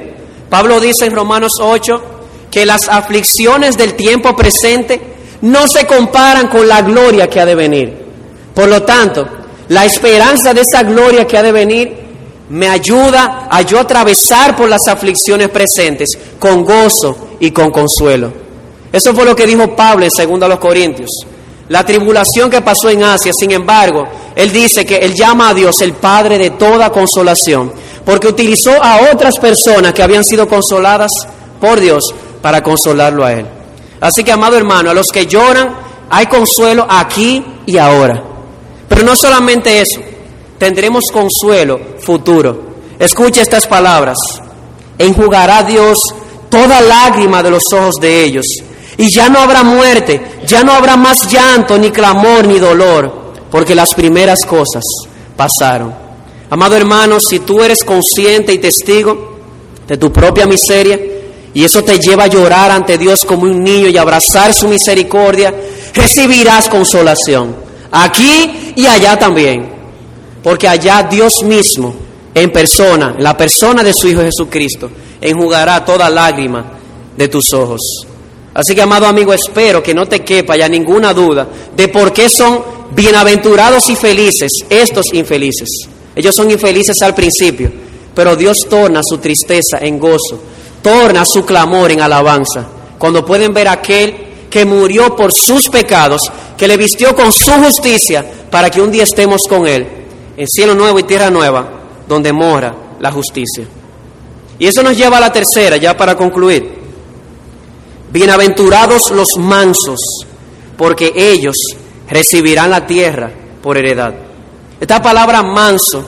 [0.50, 2.02] Pablo dice en Romanos 8
[2.52, 5.00] que las aflicciones del tiempo presente
[5.42, 7.94] no se comparan con la gloria que ha de venir.
[8.54, 9.28] Por lo tanto,
[9.70, 11.94] la esperanza de esa gloria que ha de venir
[12.50, 16.10] me ayuda a yo atravesar por las aflicciones presentes
[16.40, 18.34] con gozo y con consuelo.
[18.92, 21.10] Eso fue lo que dijo Pablo en 2 Corintios
[21.70, 23.32] la tribulación que pasó en Asia.
[23.40, 27.72] Sin embargo, él dice que él llama a Dios el Padre de toda consolación,
[28.04, 31.12] porque utilizó a otras personas que habían sido consoladas
[31.62, 32.04] por Dios
[32.42, 33.46] para consolarlo a él.
[34.02, 35.76] Así que, amado hermano, a los que lloran
[36.10, 38.24] hay consuelo aquí y ahora.
[38.88, 40.02] Pero no solamente eso,
[40.58, 42.70] tendremos consuelo futuro.
[42.98, 44.18] Escucha estas palabras.
[44.98, 46.00] Enjugará Dios
[46.50, 48.46] toda lágrima de los ojos de ellos
[49.00, 53.74] y ya no habrá muerte, ya no habrá más llanto, ni clamor, ni dolor, porque
[53.74, 54.84] las primeras cosas
[55.38, 55.96] pasaron.
[56.50, 59.38] Amado hermano, si tú eres consciente y testigo
[59.88, 61.00] de tu propia miseria,
[61.54, 65.54] y eso te lleva a llorar ante Dios como un niño y abrazar su misericordia,
[65.94, 67.56] recibirás consolación,
[67.90, 69.66] aquí y allá también,
[70.44, 71.96] porque allá Dios mismo
[72.36, 74.92] en persona, la persona de su Hijo Jesucristo,
[75.22, 76.74] enjugará toda lágrima
[77.16, 78.09] de tus ojos.
[78.60, 82.30] Así que, amado amigo, espero que no te quepa ya ninguna duda de por qué
[82.30, 85.70] son bienaventurados y felices estos infelices.
[86.14, 87.72] Ellos son infelices al principio,
[88.14, 90.44] pero Dios torna su tristeza en gozo,
[90.82, 96.20] torna su clamor en alabanza, cuando pueden ver a aquel que murió por sus pecados,
[96.58, 99.88] que le vistió con su justicia, para que un día estemos con Él,
[100.36, 101.66] en cielo nuevo y tierra nueva,
[102.10, 103.66] donde mora la justicia.
[104.58, 106.79] Y eso nos lleva a la tercera, ya para concluir.
[108.12, 110.00] Bienaventurados los mansos,
[110.76, 111.56] porque ellos
[112.10, 113.32] recibirán la tierra
[113.62, 114.14] por heredad.
[114.80, 116.04] Esta palabra manso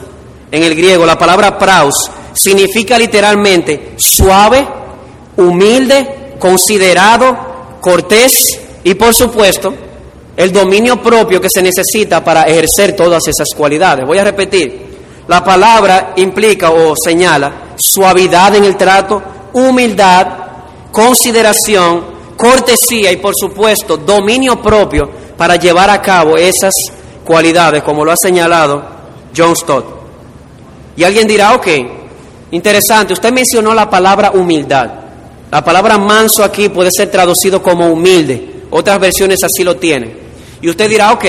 [0.50, 1.94] en el griego, la palabra praus,
[2.34, 4.66] significa literalmente suave,
[5.36, 9.72] humilde, considerado, cortés y por supuesto
[10.36, 14.06] el dominio propio que se necesita para ejercer todas esas cualidades.
[14.06, 14.92] Voy a repetir,
[15.28, 19.22] la palabra implica o señala suavidad en el trato,
[19.52, 20.26] humildad,
[20.92, 22.04] consideración,
[22.36, 26.74] cortesía y por supuesto dominio propio para llevar a cabo esas
[27.24, 28.84] cualidades, como lo ha señalado
[29.36, 29.86] John Stott.
[30.96, 31.66] Y alguien dirá, ok,
[32.50, 34.90] interesante, usted mencionó la palabra humildad.
[35.50, 40.16] La palabra manso aquí puede ser traducido como humilde, otras versiones así lo tienen.
[40.60, 41.24] Y usted dirá, ok,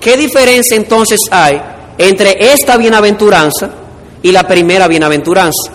[0.00, 1.60] ¿qué diferencia entonces hay
[1.96, 3.70] entre esta bienaventuranza
[4.22, 5.72] y la primera bienaventuranza?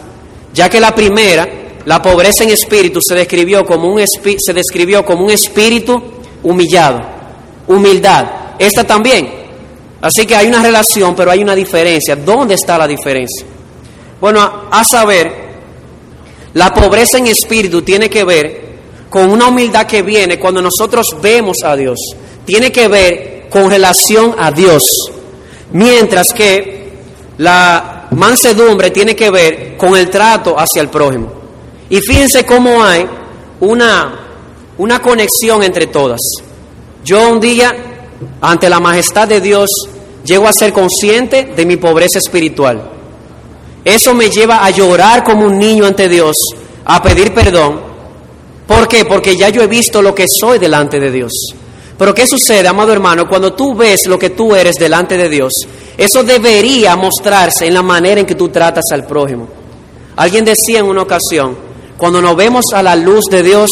[0.53, 1.47] Ya que la primera,
[1.89, 5.99] la pobreza en espíritu, se describió como un, se describió como un espíritu
[6.43, 7.01] humillado,
[7.65, 8.27] humildad.
[8.59, 9.27] Esta también.
[9.99, 12.15] Así que hay una relación, pero hay una diferencia.
[12.15, 13.43] ¿Dónde está la diferencia?
[14.21, 15.33] Bueno, a saber,
[16.53, 18.69] la pobreza en espíritu tiene que ver
[19.09, 21.97] con una humildad que viene cuando nosotros vemos a Dios.
[22.45, 24.87] Tiene que ver con relación a Dios.
[25.71, 26.91] Mientras que
[27.39, 31.38] la mansedumbre tiene que ver con el trato hacia el prójimo.
[31.89, 33.05] Y fíjense cómo hay
[33.59, 34.19] una,
[34.77, 36.19] una conexión entre todas.
[37.03, 37.75] Yo un día,
[38.41, 39.69] ante la majestad de Dios,
[40.23, 42.91] llego a ser consciente de mi pobreza espiritual.
[43.83, 46.35] Eso me lleva a llorar como un niño ante Dios,
[46.85, 47.81] a pedir perdón.
[48.67, 49.05] ¿Por qué?
[49.05, 51.31] Porque ya yo he visto lo que soy delante de Dios.
[51.97, 53.27] Pero ¿qué sucede, amado hermano?
[53.27, 55.51] Cuando tú ves lo que tú eres delante de Dios,
[55.97, 59.47] eso debería mostrarse en la manera en que tú tratas al prójimo.
[60.15, 61.57] Alguien decía en una ocasión,
[61.99, 63.71] cuando nos vemos a la luz de Dios,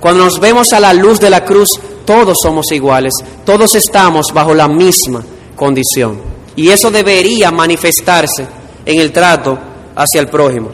[0.00, 1.68] cuando nos vemos a la luz de la cruz,
[2.04, 3.12] todos somos iguales,
[3.44, 5.24] todos estamos bajo la misma
[5.54, 6.20] condición.
[6.56, 8.44] Y eso debería manifestarse
[8.84, 9.56] en el trato
[9.94, 10.70] hacia el prójimo.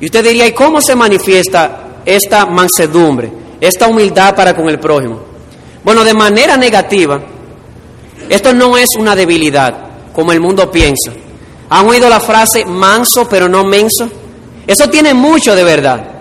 [0.00, 5.18] Y usted diría, ¿y cómo se manifiesta esta mansedumbre, esta humildad para con el prójimo?
[5.82, 7.20] Bueno, de manera negativa,
[8.28, 11.10] esto no es una debilidad, como el mundo piensa.
[11.68, 14.08] ¿Han oído la frase manso pero no menso?
[14.68, 16.17] Eso tiene mucho de verdad.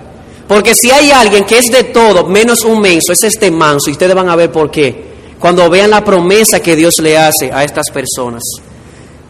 [0.48, 3.94] Porque si hay alguien que es de todo menos un menso, es este manso, y
[3.94, 5.06] ustedes van a ver por qué,
[5.40, 8.44] cuando vean la promesa que Dios le hace a estas personas.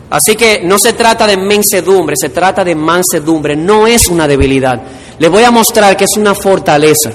[0.09, 4.81] Así que no se trata de mensedumbre, se trata de mansedumbre, no es una debilidad.
[5.19, 7.11] Les voy a mostrar que es una fortaleza.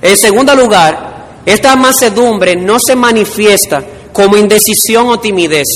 [0.00, 5.66] En segundo lugar, esta mansedumbre no se manifiesta como indecisión o timidez.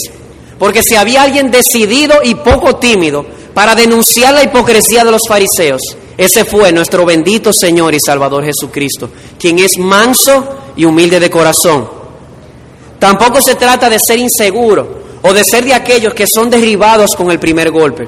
[0.58, 3.24] Porque si había alguien decidido y poco tímido
[3.54, 5.80] para denunciar la hipocresía de los fariseos,
[6.20, 9.08] ese fue nuestro bendito Señor y Salvador Jesucristo,
[9.38, 10.44] quien es manso
[10.76, 11.88] y humilde de corazón.
[12.98, 17.30] Tampoco se trata de ser inseguro o de ser de aquellos que son derribados con
[17.30, 18.06] el primer golpe.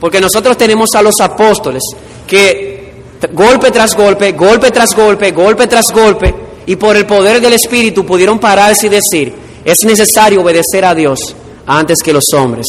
[0.00, 1.84] Porque nosotros tenemos a los apóstoles
[2.26, 2.94] que
[3.32, 6.34] golpe tras golpe, golpe tras golpe, golpe tras golpe,
[6.66, 9.32] y por el poder del Espíritu pudieron pararse y decir,
[9.64, 12.66] es necesario obedecer a Dios antes que los hombres.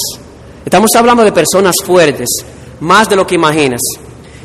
[0.63, 2.29] Estamos hablando de personas fuertes,
[2.79, 3.81] más de lo que imaginas.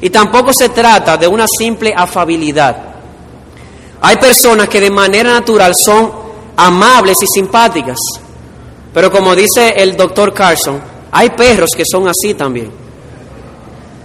[0.00, 2.76] Y tampoco se trata de una simple afabilidad.
[4.00, 6.12] Hay personas que de manera natural son
[6.56, 7.98] amables y simpáticas,
[8.92, 10.80] pero como dice el doctor Carson,
[11.10, 12.70] hay perros que son así también.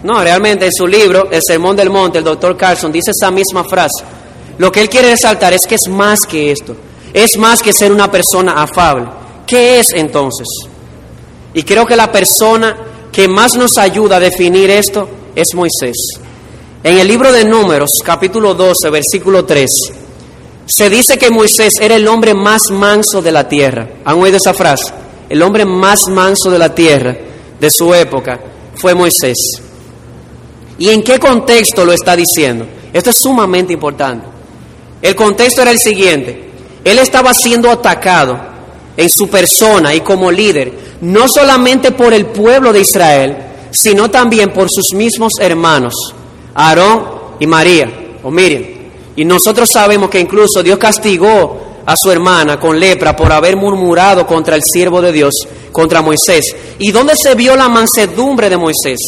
[0.03, 3.63] No, realmente en su libro, El Sermón del Monte, el doctor Carson dice esa misma
[3.63, 4.03] frase.
[4.57, 6.75] Lo que él quiere resaltar es que es más que esto,
[7.13, 9.07] es más que ser una persona afable.
[9.45, 10.47] ¿Qué es entonces?
[11.53, 12.75] Y creo que la persona
[13.11, 15.95] que más nos ayuda a definir esto es Moisés.
[16.83, 19.69] En el libro de Números, capítulo 12, versículo 3,
[20.65, 23.87] se dice que Moisés era el hombre más manso de la tierra.
[24.05, 24.93] ¿Han oído esa frase?
[25.29, 27.15] El hombre más manso de la tierra
[27.59, 28.39] de su época
[28.75, 29.37] fue Moisés.
[30.77, 32.65] ¿Y en qué contexto lo está diciendo?
[32.91, 34.25] Esto es sumamente importante.
[35.01, 36.49] El contexto era el siguiente.
[36.83, 38.39] Él estaba siendo atacado
[38.97, 43.37] en su persona y como líder, no solamente por el pueblo de Israel,
[43.71, 45.93] sino también por sus mismos hermanos,
[46.53, 47.03] Aarón
[47.39, 47.89] y María,
[48.23, 48.63] o Miriam.
[49.15, 54.25] Y nosotros sabemos que incluso Dios castigó a su hermana con lepra por haber murmurado
[54.25, 55.33] contra el siervo de Dios,
[55.71, 56.55] contra Moisés.
[56.79, 58.99] ¿Y dónde se vio la mansedumbre de Moisés?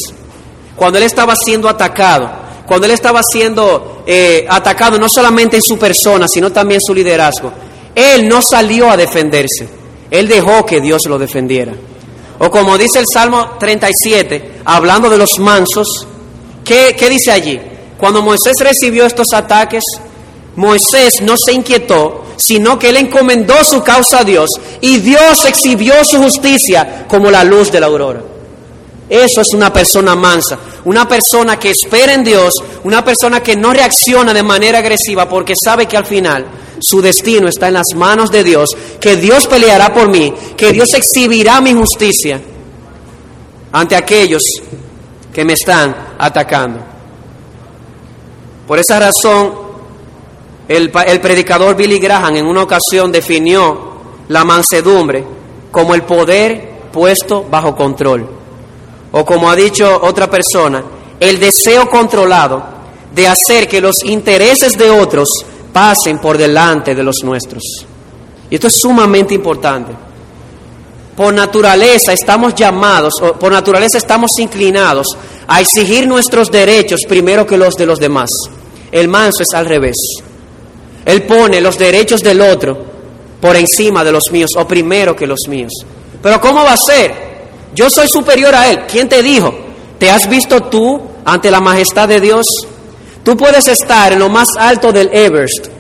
[0.76, 2.30] Cuando él estaba siendo atacado,
[2.66, 6.94] cuando él estaba siendo eh, atacado no solamente en su persona, sino también en su
[6.94, 7.52] liderazgo.
[7.94, 9.68] Él no salió a defenderse,
[10.10, 11.74] él dejó que Dios lo defendiera.
[12.40, 16.08] O como dice el Salmo 37, hablando de los mansos,
[16.64, 17.60] ¿qué, qué dice allí?
[17.98, 19.84] Cuando Moisés recibió estos ataques,
[20.56, 24.50] Moisés no se inquietó, sino que él encomendó su causa a Dios
[24.82, 28.22] y Dios exhibió su justicia como la luz de la aurora.
[29.10, 32.54] Eso es una persona mansa, una persona que espera en Dios,
[32.84, 36.46] una persona que no reacciona de manera agresiva porque sabe que al final
[36.82, 40.94] su destino está en las manos de Dios, que Dios peleará por mí, que Dios
[40.94, 42.42] exhibirá mi justicia
[43.74, 44.42] ante aquellos
[45.34, 46.80] que me están atacando.
[48.68, 49.52] Por esa razón,
[50.68, 53.94] el, predicador Billy Graham en una ocasión definió
[54.30, 55.26] la mansedumbre
[55.72, 58.30] como el poder puesto bajo control.
[59.12, 60.84] O como ha dicho otra persona,
[61.20, 62.64] el deseo controlado
[63.14, 65.28] de hacer que los intereses de otros
[65.74, 67.64] pasen por delante de los nuestros.
[68.50, 69.94] Y esto es sumamente importante.
[71.16, 75.08] Por naturaleza estamos llamados, o por naturaleza estamos inclinados
[75.48, 78.30] a exigir nuestros derechos primero que los de los demás.
[78.92, 79.96] El manso es al revés.
[81.06, 82.78] Él pone los derechos del otro
[83.40, 85.74] por encima de los míos o primero que los míos.
[86.22, 87.14] Pero ¿cómo va a ser?
[87.76, 88.82] Yo soy superior a él.
[88.88, 89.54] ¿Quién te dijo?
[90.00, 92.46] ¿Te has visto tú ante la majestad de Dios?
[93.24, 95.73] Tú puedes estar en lo más alto del Everest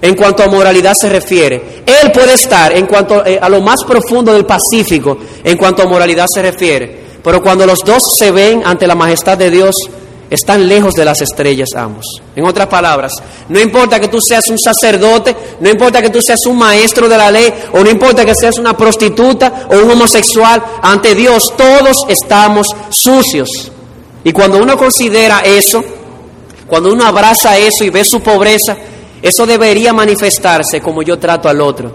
[0.00, 1.82] en cuanto a moralidad se refiere.
[1.86, 5.86] Él puede estar en cuanto eh, a lo más profundo del Pacífico en cuanto a
[5.86, 7.08] moralidad se refiere.
[7.22, 9.74] Pero cuando los dos se ven ante la majestad de Dios,
[10.30, 12.04] están lejos de las estrellas ambos.
[12.36, 13.12] En otras palabras,
[13.48, 17.16] no importa que tú seas un sacerdote, no importa que tú seas un maestro de
[17.16, 22.04] la ley, o no importa que seas una prostituta o un homosexual, ante Dios todos
[22.08, 23.72] estamos sucios.
[24.24, 25.82] Y cuando uno considera eso,
[26.66, 28.76] cuando uno abraza eso y ve su pobreza,
[29.22, 31.92] eso debería manifestarse como yo trato al otro.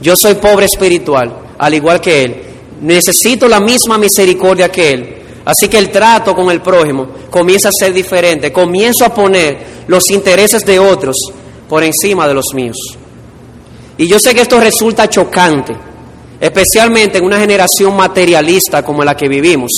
[0.00, 2.42] Yo soy pobre espiritual, al igual que Él.
[2.80, 5.16] Necesito la misma misericordia que Él.
[5.44, 8.52] Así que el trato con el prójimo comienza a ser diferente.
[8.52, 11.16] Comienzo a poner los intereses de otros
[11.68, 12.76] por encima de los míos.
[13.96, 15.74] Y yo sé que esto resulta chocante,
[16.40, 19.70] especialmente en una generación materialista como la que vivimos.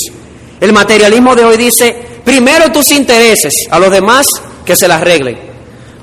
[0.58, 4.26] El materialismo de hoy dice, primero tus intereses, a los demás
[4.64, 5.45] que se las arreglen.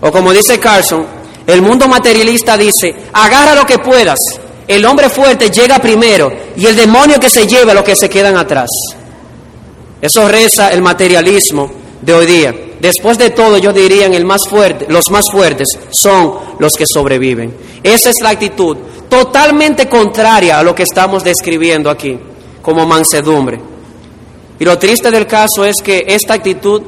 [0.05, 1.05] O como dice Carson,
[1.47, 4.19] el mundo materialista dice, agarra lo que puedas,
[4.67, 8.09] el hombre fuerte llega primero y el demonio que se lleva a los que se
[8.09, 8.69] quedan atrás.
[10.01, 12.53] Eso reza el materialismo de hoy día.
[12.81, 17.55] Después de todo, yo diría, el más fuerte, los más fuertes son los que sobreviven.
[17.81, 18.75] Esa es la actitud
[19.07, 22.19] totalmente contraria a lo que estamos describiendo aquí
[22.61, 23.61] como mansedumbre.
[24.59, 26.81] Y lo triste del caso es que esta actitud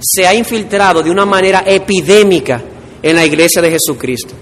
[0.00, 2.62] se ha infiltrado de una manera epidémica
[3.02, 4.34] en la iglesia de Jesucristo.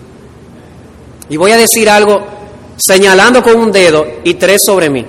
[1.29, 2.25] Y voy a decir algo
[2.77, 5.05] señalando con un dedo y tres sobre mí.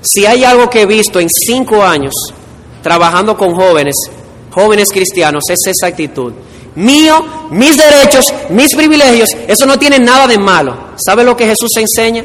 [0.00, 2.14] Si hay algo que he visto en cinco años
[2.82, 3.94] trabajando con jóvenes,
[4.50, 6.32] jóvenes cristianos, es esa actitud.
[6.74, 10.92] Mío, mis derechos, mis privilegios, eso no tiene nada de malo.
[10.96, 12.24] ¿Sabe lo que Jesús enseña?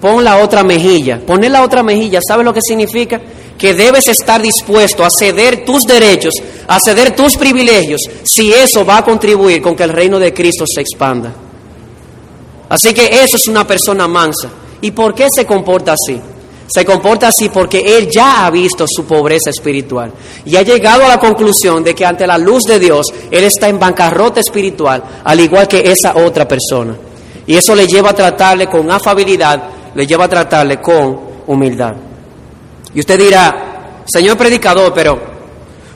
[0.00, 1.20] Pon la otra mejilla.
[1.24, 3.20] Poner la otra mejilla, ¿sabe lo que significa?
[3.62, 6.34] Que debes estar dispuesto a ceder tus derechos,
[6.66, 10.64] a ceder tus privilegios, si eso va a contribuir con que el reino de Cristo
[10.66, 11.32] se expanda.
[12.68, 14.50] Así que eso es una persona mansa.
[14.80, 16.20] ¿Y por qué se comporta así?
[16.66, 20.10] Se comporta así porque él ya ha visto su pobreza espiritual
[20.44, 23.68] y ha llegado a la conclusión de que ante la luz de Dios él está
[23.68, 26.96] en bancarrota espiritual, al igual que esa otra persona.
[27.46, 29.62] Y eso le lleva a tratarle con afabilidad,
[29.94, 31.94] le lleva a tratarle con humildad.
[32.94, 35.18] Y usted dirá, señor predicador, pero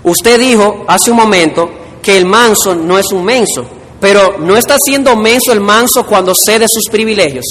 [0.04, 1.70] usted dijo hace un momento
[2.02, 3.66] que el manso no es un menso,
[4.00, 7.44] pero no está siendo menso el manso cuando cede sus privilegios.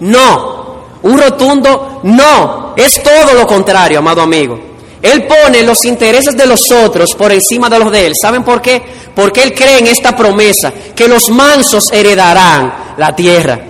[0.00, 0.64] No,
[1.02, 2.74] un rotundo no.
[2.76, 4.58] Es todo lo contrario, amado amigo.
[5.00, 8.12] Él pone los intereses de los otros por encima de los de él.
[8.20, 8.82] ¿Saben por qué?
[9.14, 13.60] Porque él cree en esta promesa, que los mansos heredarán la tierra.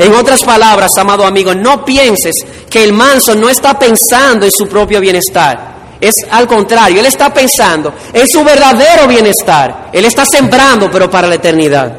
[0.00, 2.34] En otras palabras, amado amigo, no pienses
[2.70, 5.98] que el manso no está pensando en su propio bienestar.
[6.00, 9.90] Es al contrario, él está pensando en su verdadero bienestar.
[9.92, 11.94] Él está sembrando, pero para la eternidad.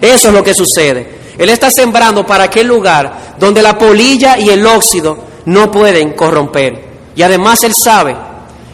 [0.00, 1.18] Eso es lo que sucede.
[1.36, 6.80] Él está sembrando para aquel lugar donde la polilla y el óxido no pueden corromper.
[7.16, 8.14] Y además Él sabe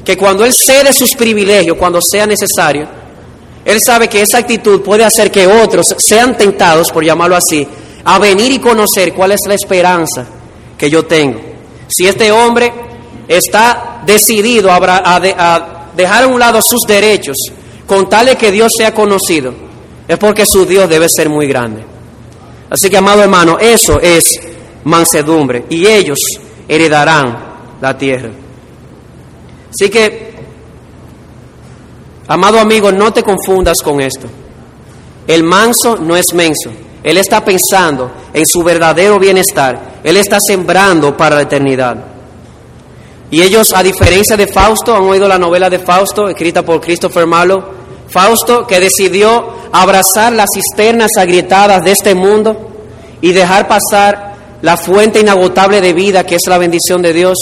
[0.04, 2.86] que cuando Él cede sus privilegios, cuando sea necesario,
[3.64, 7.66] Él sabe que esa actitud puede hacer que otros sean tentados, por llamarlo así,
[8.10, 10.24] a venir y conocer cuál es la esperanza
[10.78, 11.38] que yo tengo.
[11.88, 12.72] Si este hombre
[13.28, 15.20] está decidido a,
[15.94, 17.36] dejar a un lado sus derechos,
[17.86, 19.52] con tal de que Dios sea conocido,
[20.08, 21.84] es porque su Dios debe ser muy grande.
[22.70, 24.24] Así que, amado hermano, eso es
[24.84, 26.18] mansedumbre y ellos
[26.66, 27.38] heredarán
[27.78, 28.30] la tierra.
[29.68, 30.32] Así que,
[32.26, 34.26] amado amigo, no te confundas con esto.
[35.26, 36.70] El manso no es menso.
[37.08, 40.00] Él está pensando en su verdadero bienestar.
[40.04, 41.96] Él está sembrando para la eternidad.
[43.30, 47.26] Y ellos, a diferencia de Fausto, han oído la novela de Fausto, escrita por Christopher
[47.26, 47.64] Marlowe.
[48.10, 52.72] Fausto, que decidió abrazar las cisternas agrietadas de este mundo
[53.22, 57.38] y dejar pasar la fuente inagotable de vida que es la bendición de Dios,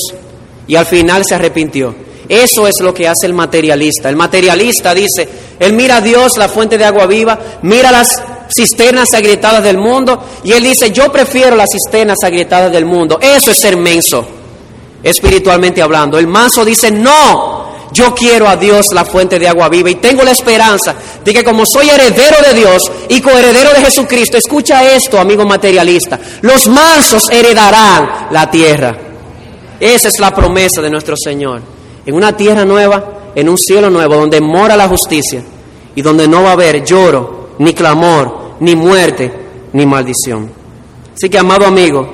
[0.69, 1.93] y al final se arrepintió.
[2.29, 4.09] Eso es lo que hace el materialista.
[4.09, 8.23] El materialista dice, él mira a Dios, la fuente de agua viva, mira las
[8.55, 13.19] cisternas agrietadas del mundo y él dice, yo prefiero las cisternas agrietadas del mundo.
[13.21, 14.27] Eso es ser menso,
[15.03, 16.19] espiritualmente hablando.
[16.19, 20.23] El manso dice, no, yo quiero a Dios la fuente de agua viva y tengo
[20.23, 20.95] la esperanza
[21.25, 26.19] de que como soy heredero de Dios y coheredero de Jesucristo, escucha esto, amigo materialista,
[26.43, 28.97] los mansos heredarán la tierra.
[29.79, 31.61] Esa es la promesa de nuestro Señor.
[32.05, 35.43] En una tierra nueva, en un cielo nuevo, donde mora la justicia
[35.95, 39.33] y donde no va a haber lloro, ni clamor, ni muerte,
[39.73, 40.51] ni maldición.
[41.15, 42.09] Así que, amado amigo,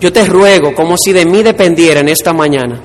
[0.00, 2.80] yo te ruego, como si de mí dependiera en esta mañana,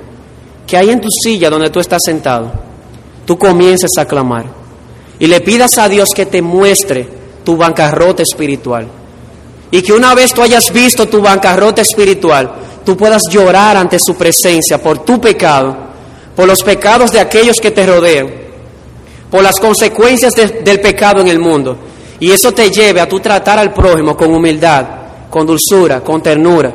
[0.66, 2.52] que ahí en tu silla donde tú estás sentado,
[3.26, 4.46] tú comiences a clamar
[5.20, 7.08] y le pidas a Dios que te muestre
[7.44, 8.88] tu bancarrota espiritual.
[9.72, 12.54] Y que una vez tú hayas visto tu bancarrota espiritual,
[12.86, 15.76] tú puedas llorar ante su presencia por tu pecado,
[16.36, 18.30] por los pecados de aquellos que te rodean,
[19.30, 21.78] por las consecuencias del pecado en el mundo
[22.20, 24.86] y eso te lleve a tú tratar al prójimo con humildad,
[25.30, 26.74] con dulzura, con ternura.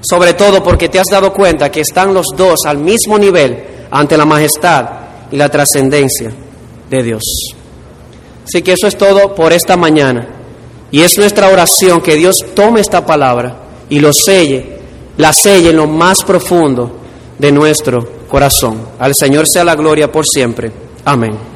[0.00, 4.16] Sobre todo porque te has dado cuenta que están los dos al mismo nivel ante
[4.16, 4.88] la majestad
[5.30, 6.32] y la trascendencia
[6.90, 7.22] de Dios.
[8.44, 10.26] Así que eso es todo por esta mañana.
[10.90, 13.56] Y es nuestra oración que Dios tome esta palabra
[13.88, 14.78] y lo selle,
[15.16, 16.98] la selle en lo más profundo
[17.38, 18.88] de nuestro corazón.
[18.98, 20.72] Al Señor sea la gloria por siempre.
[21.04, 21.51] Amén.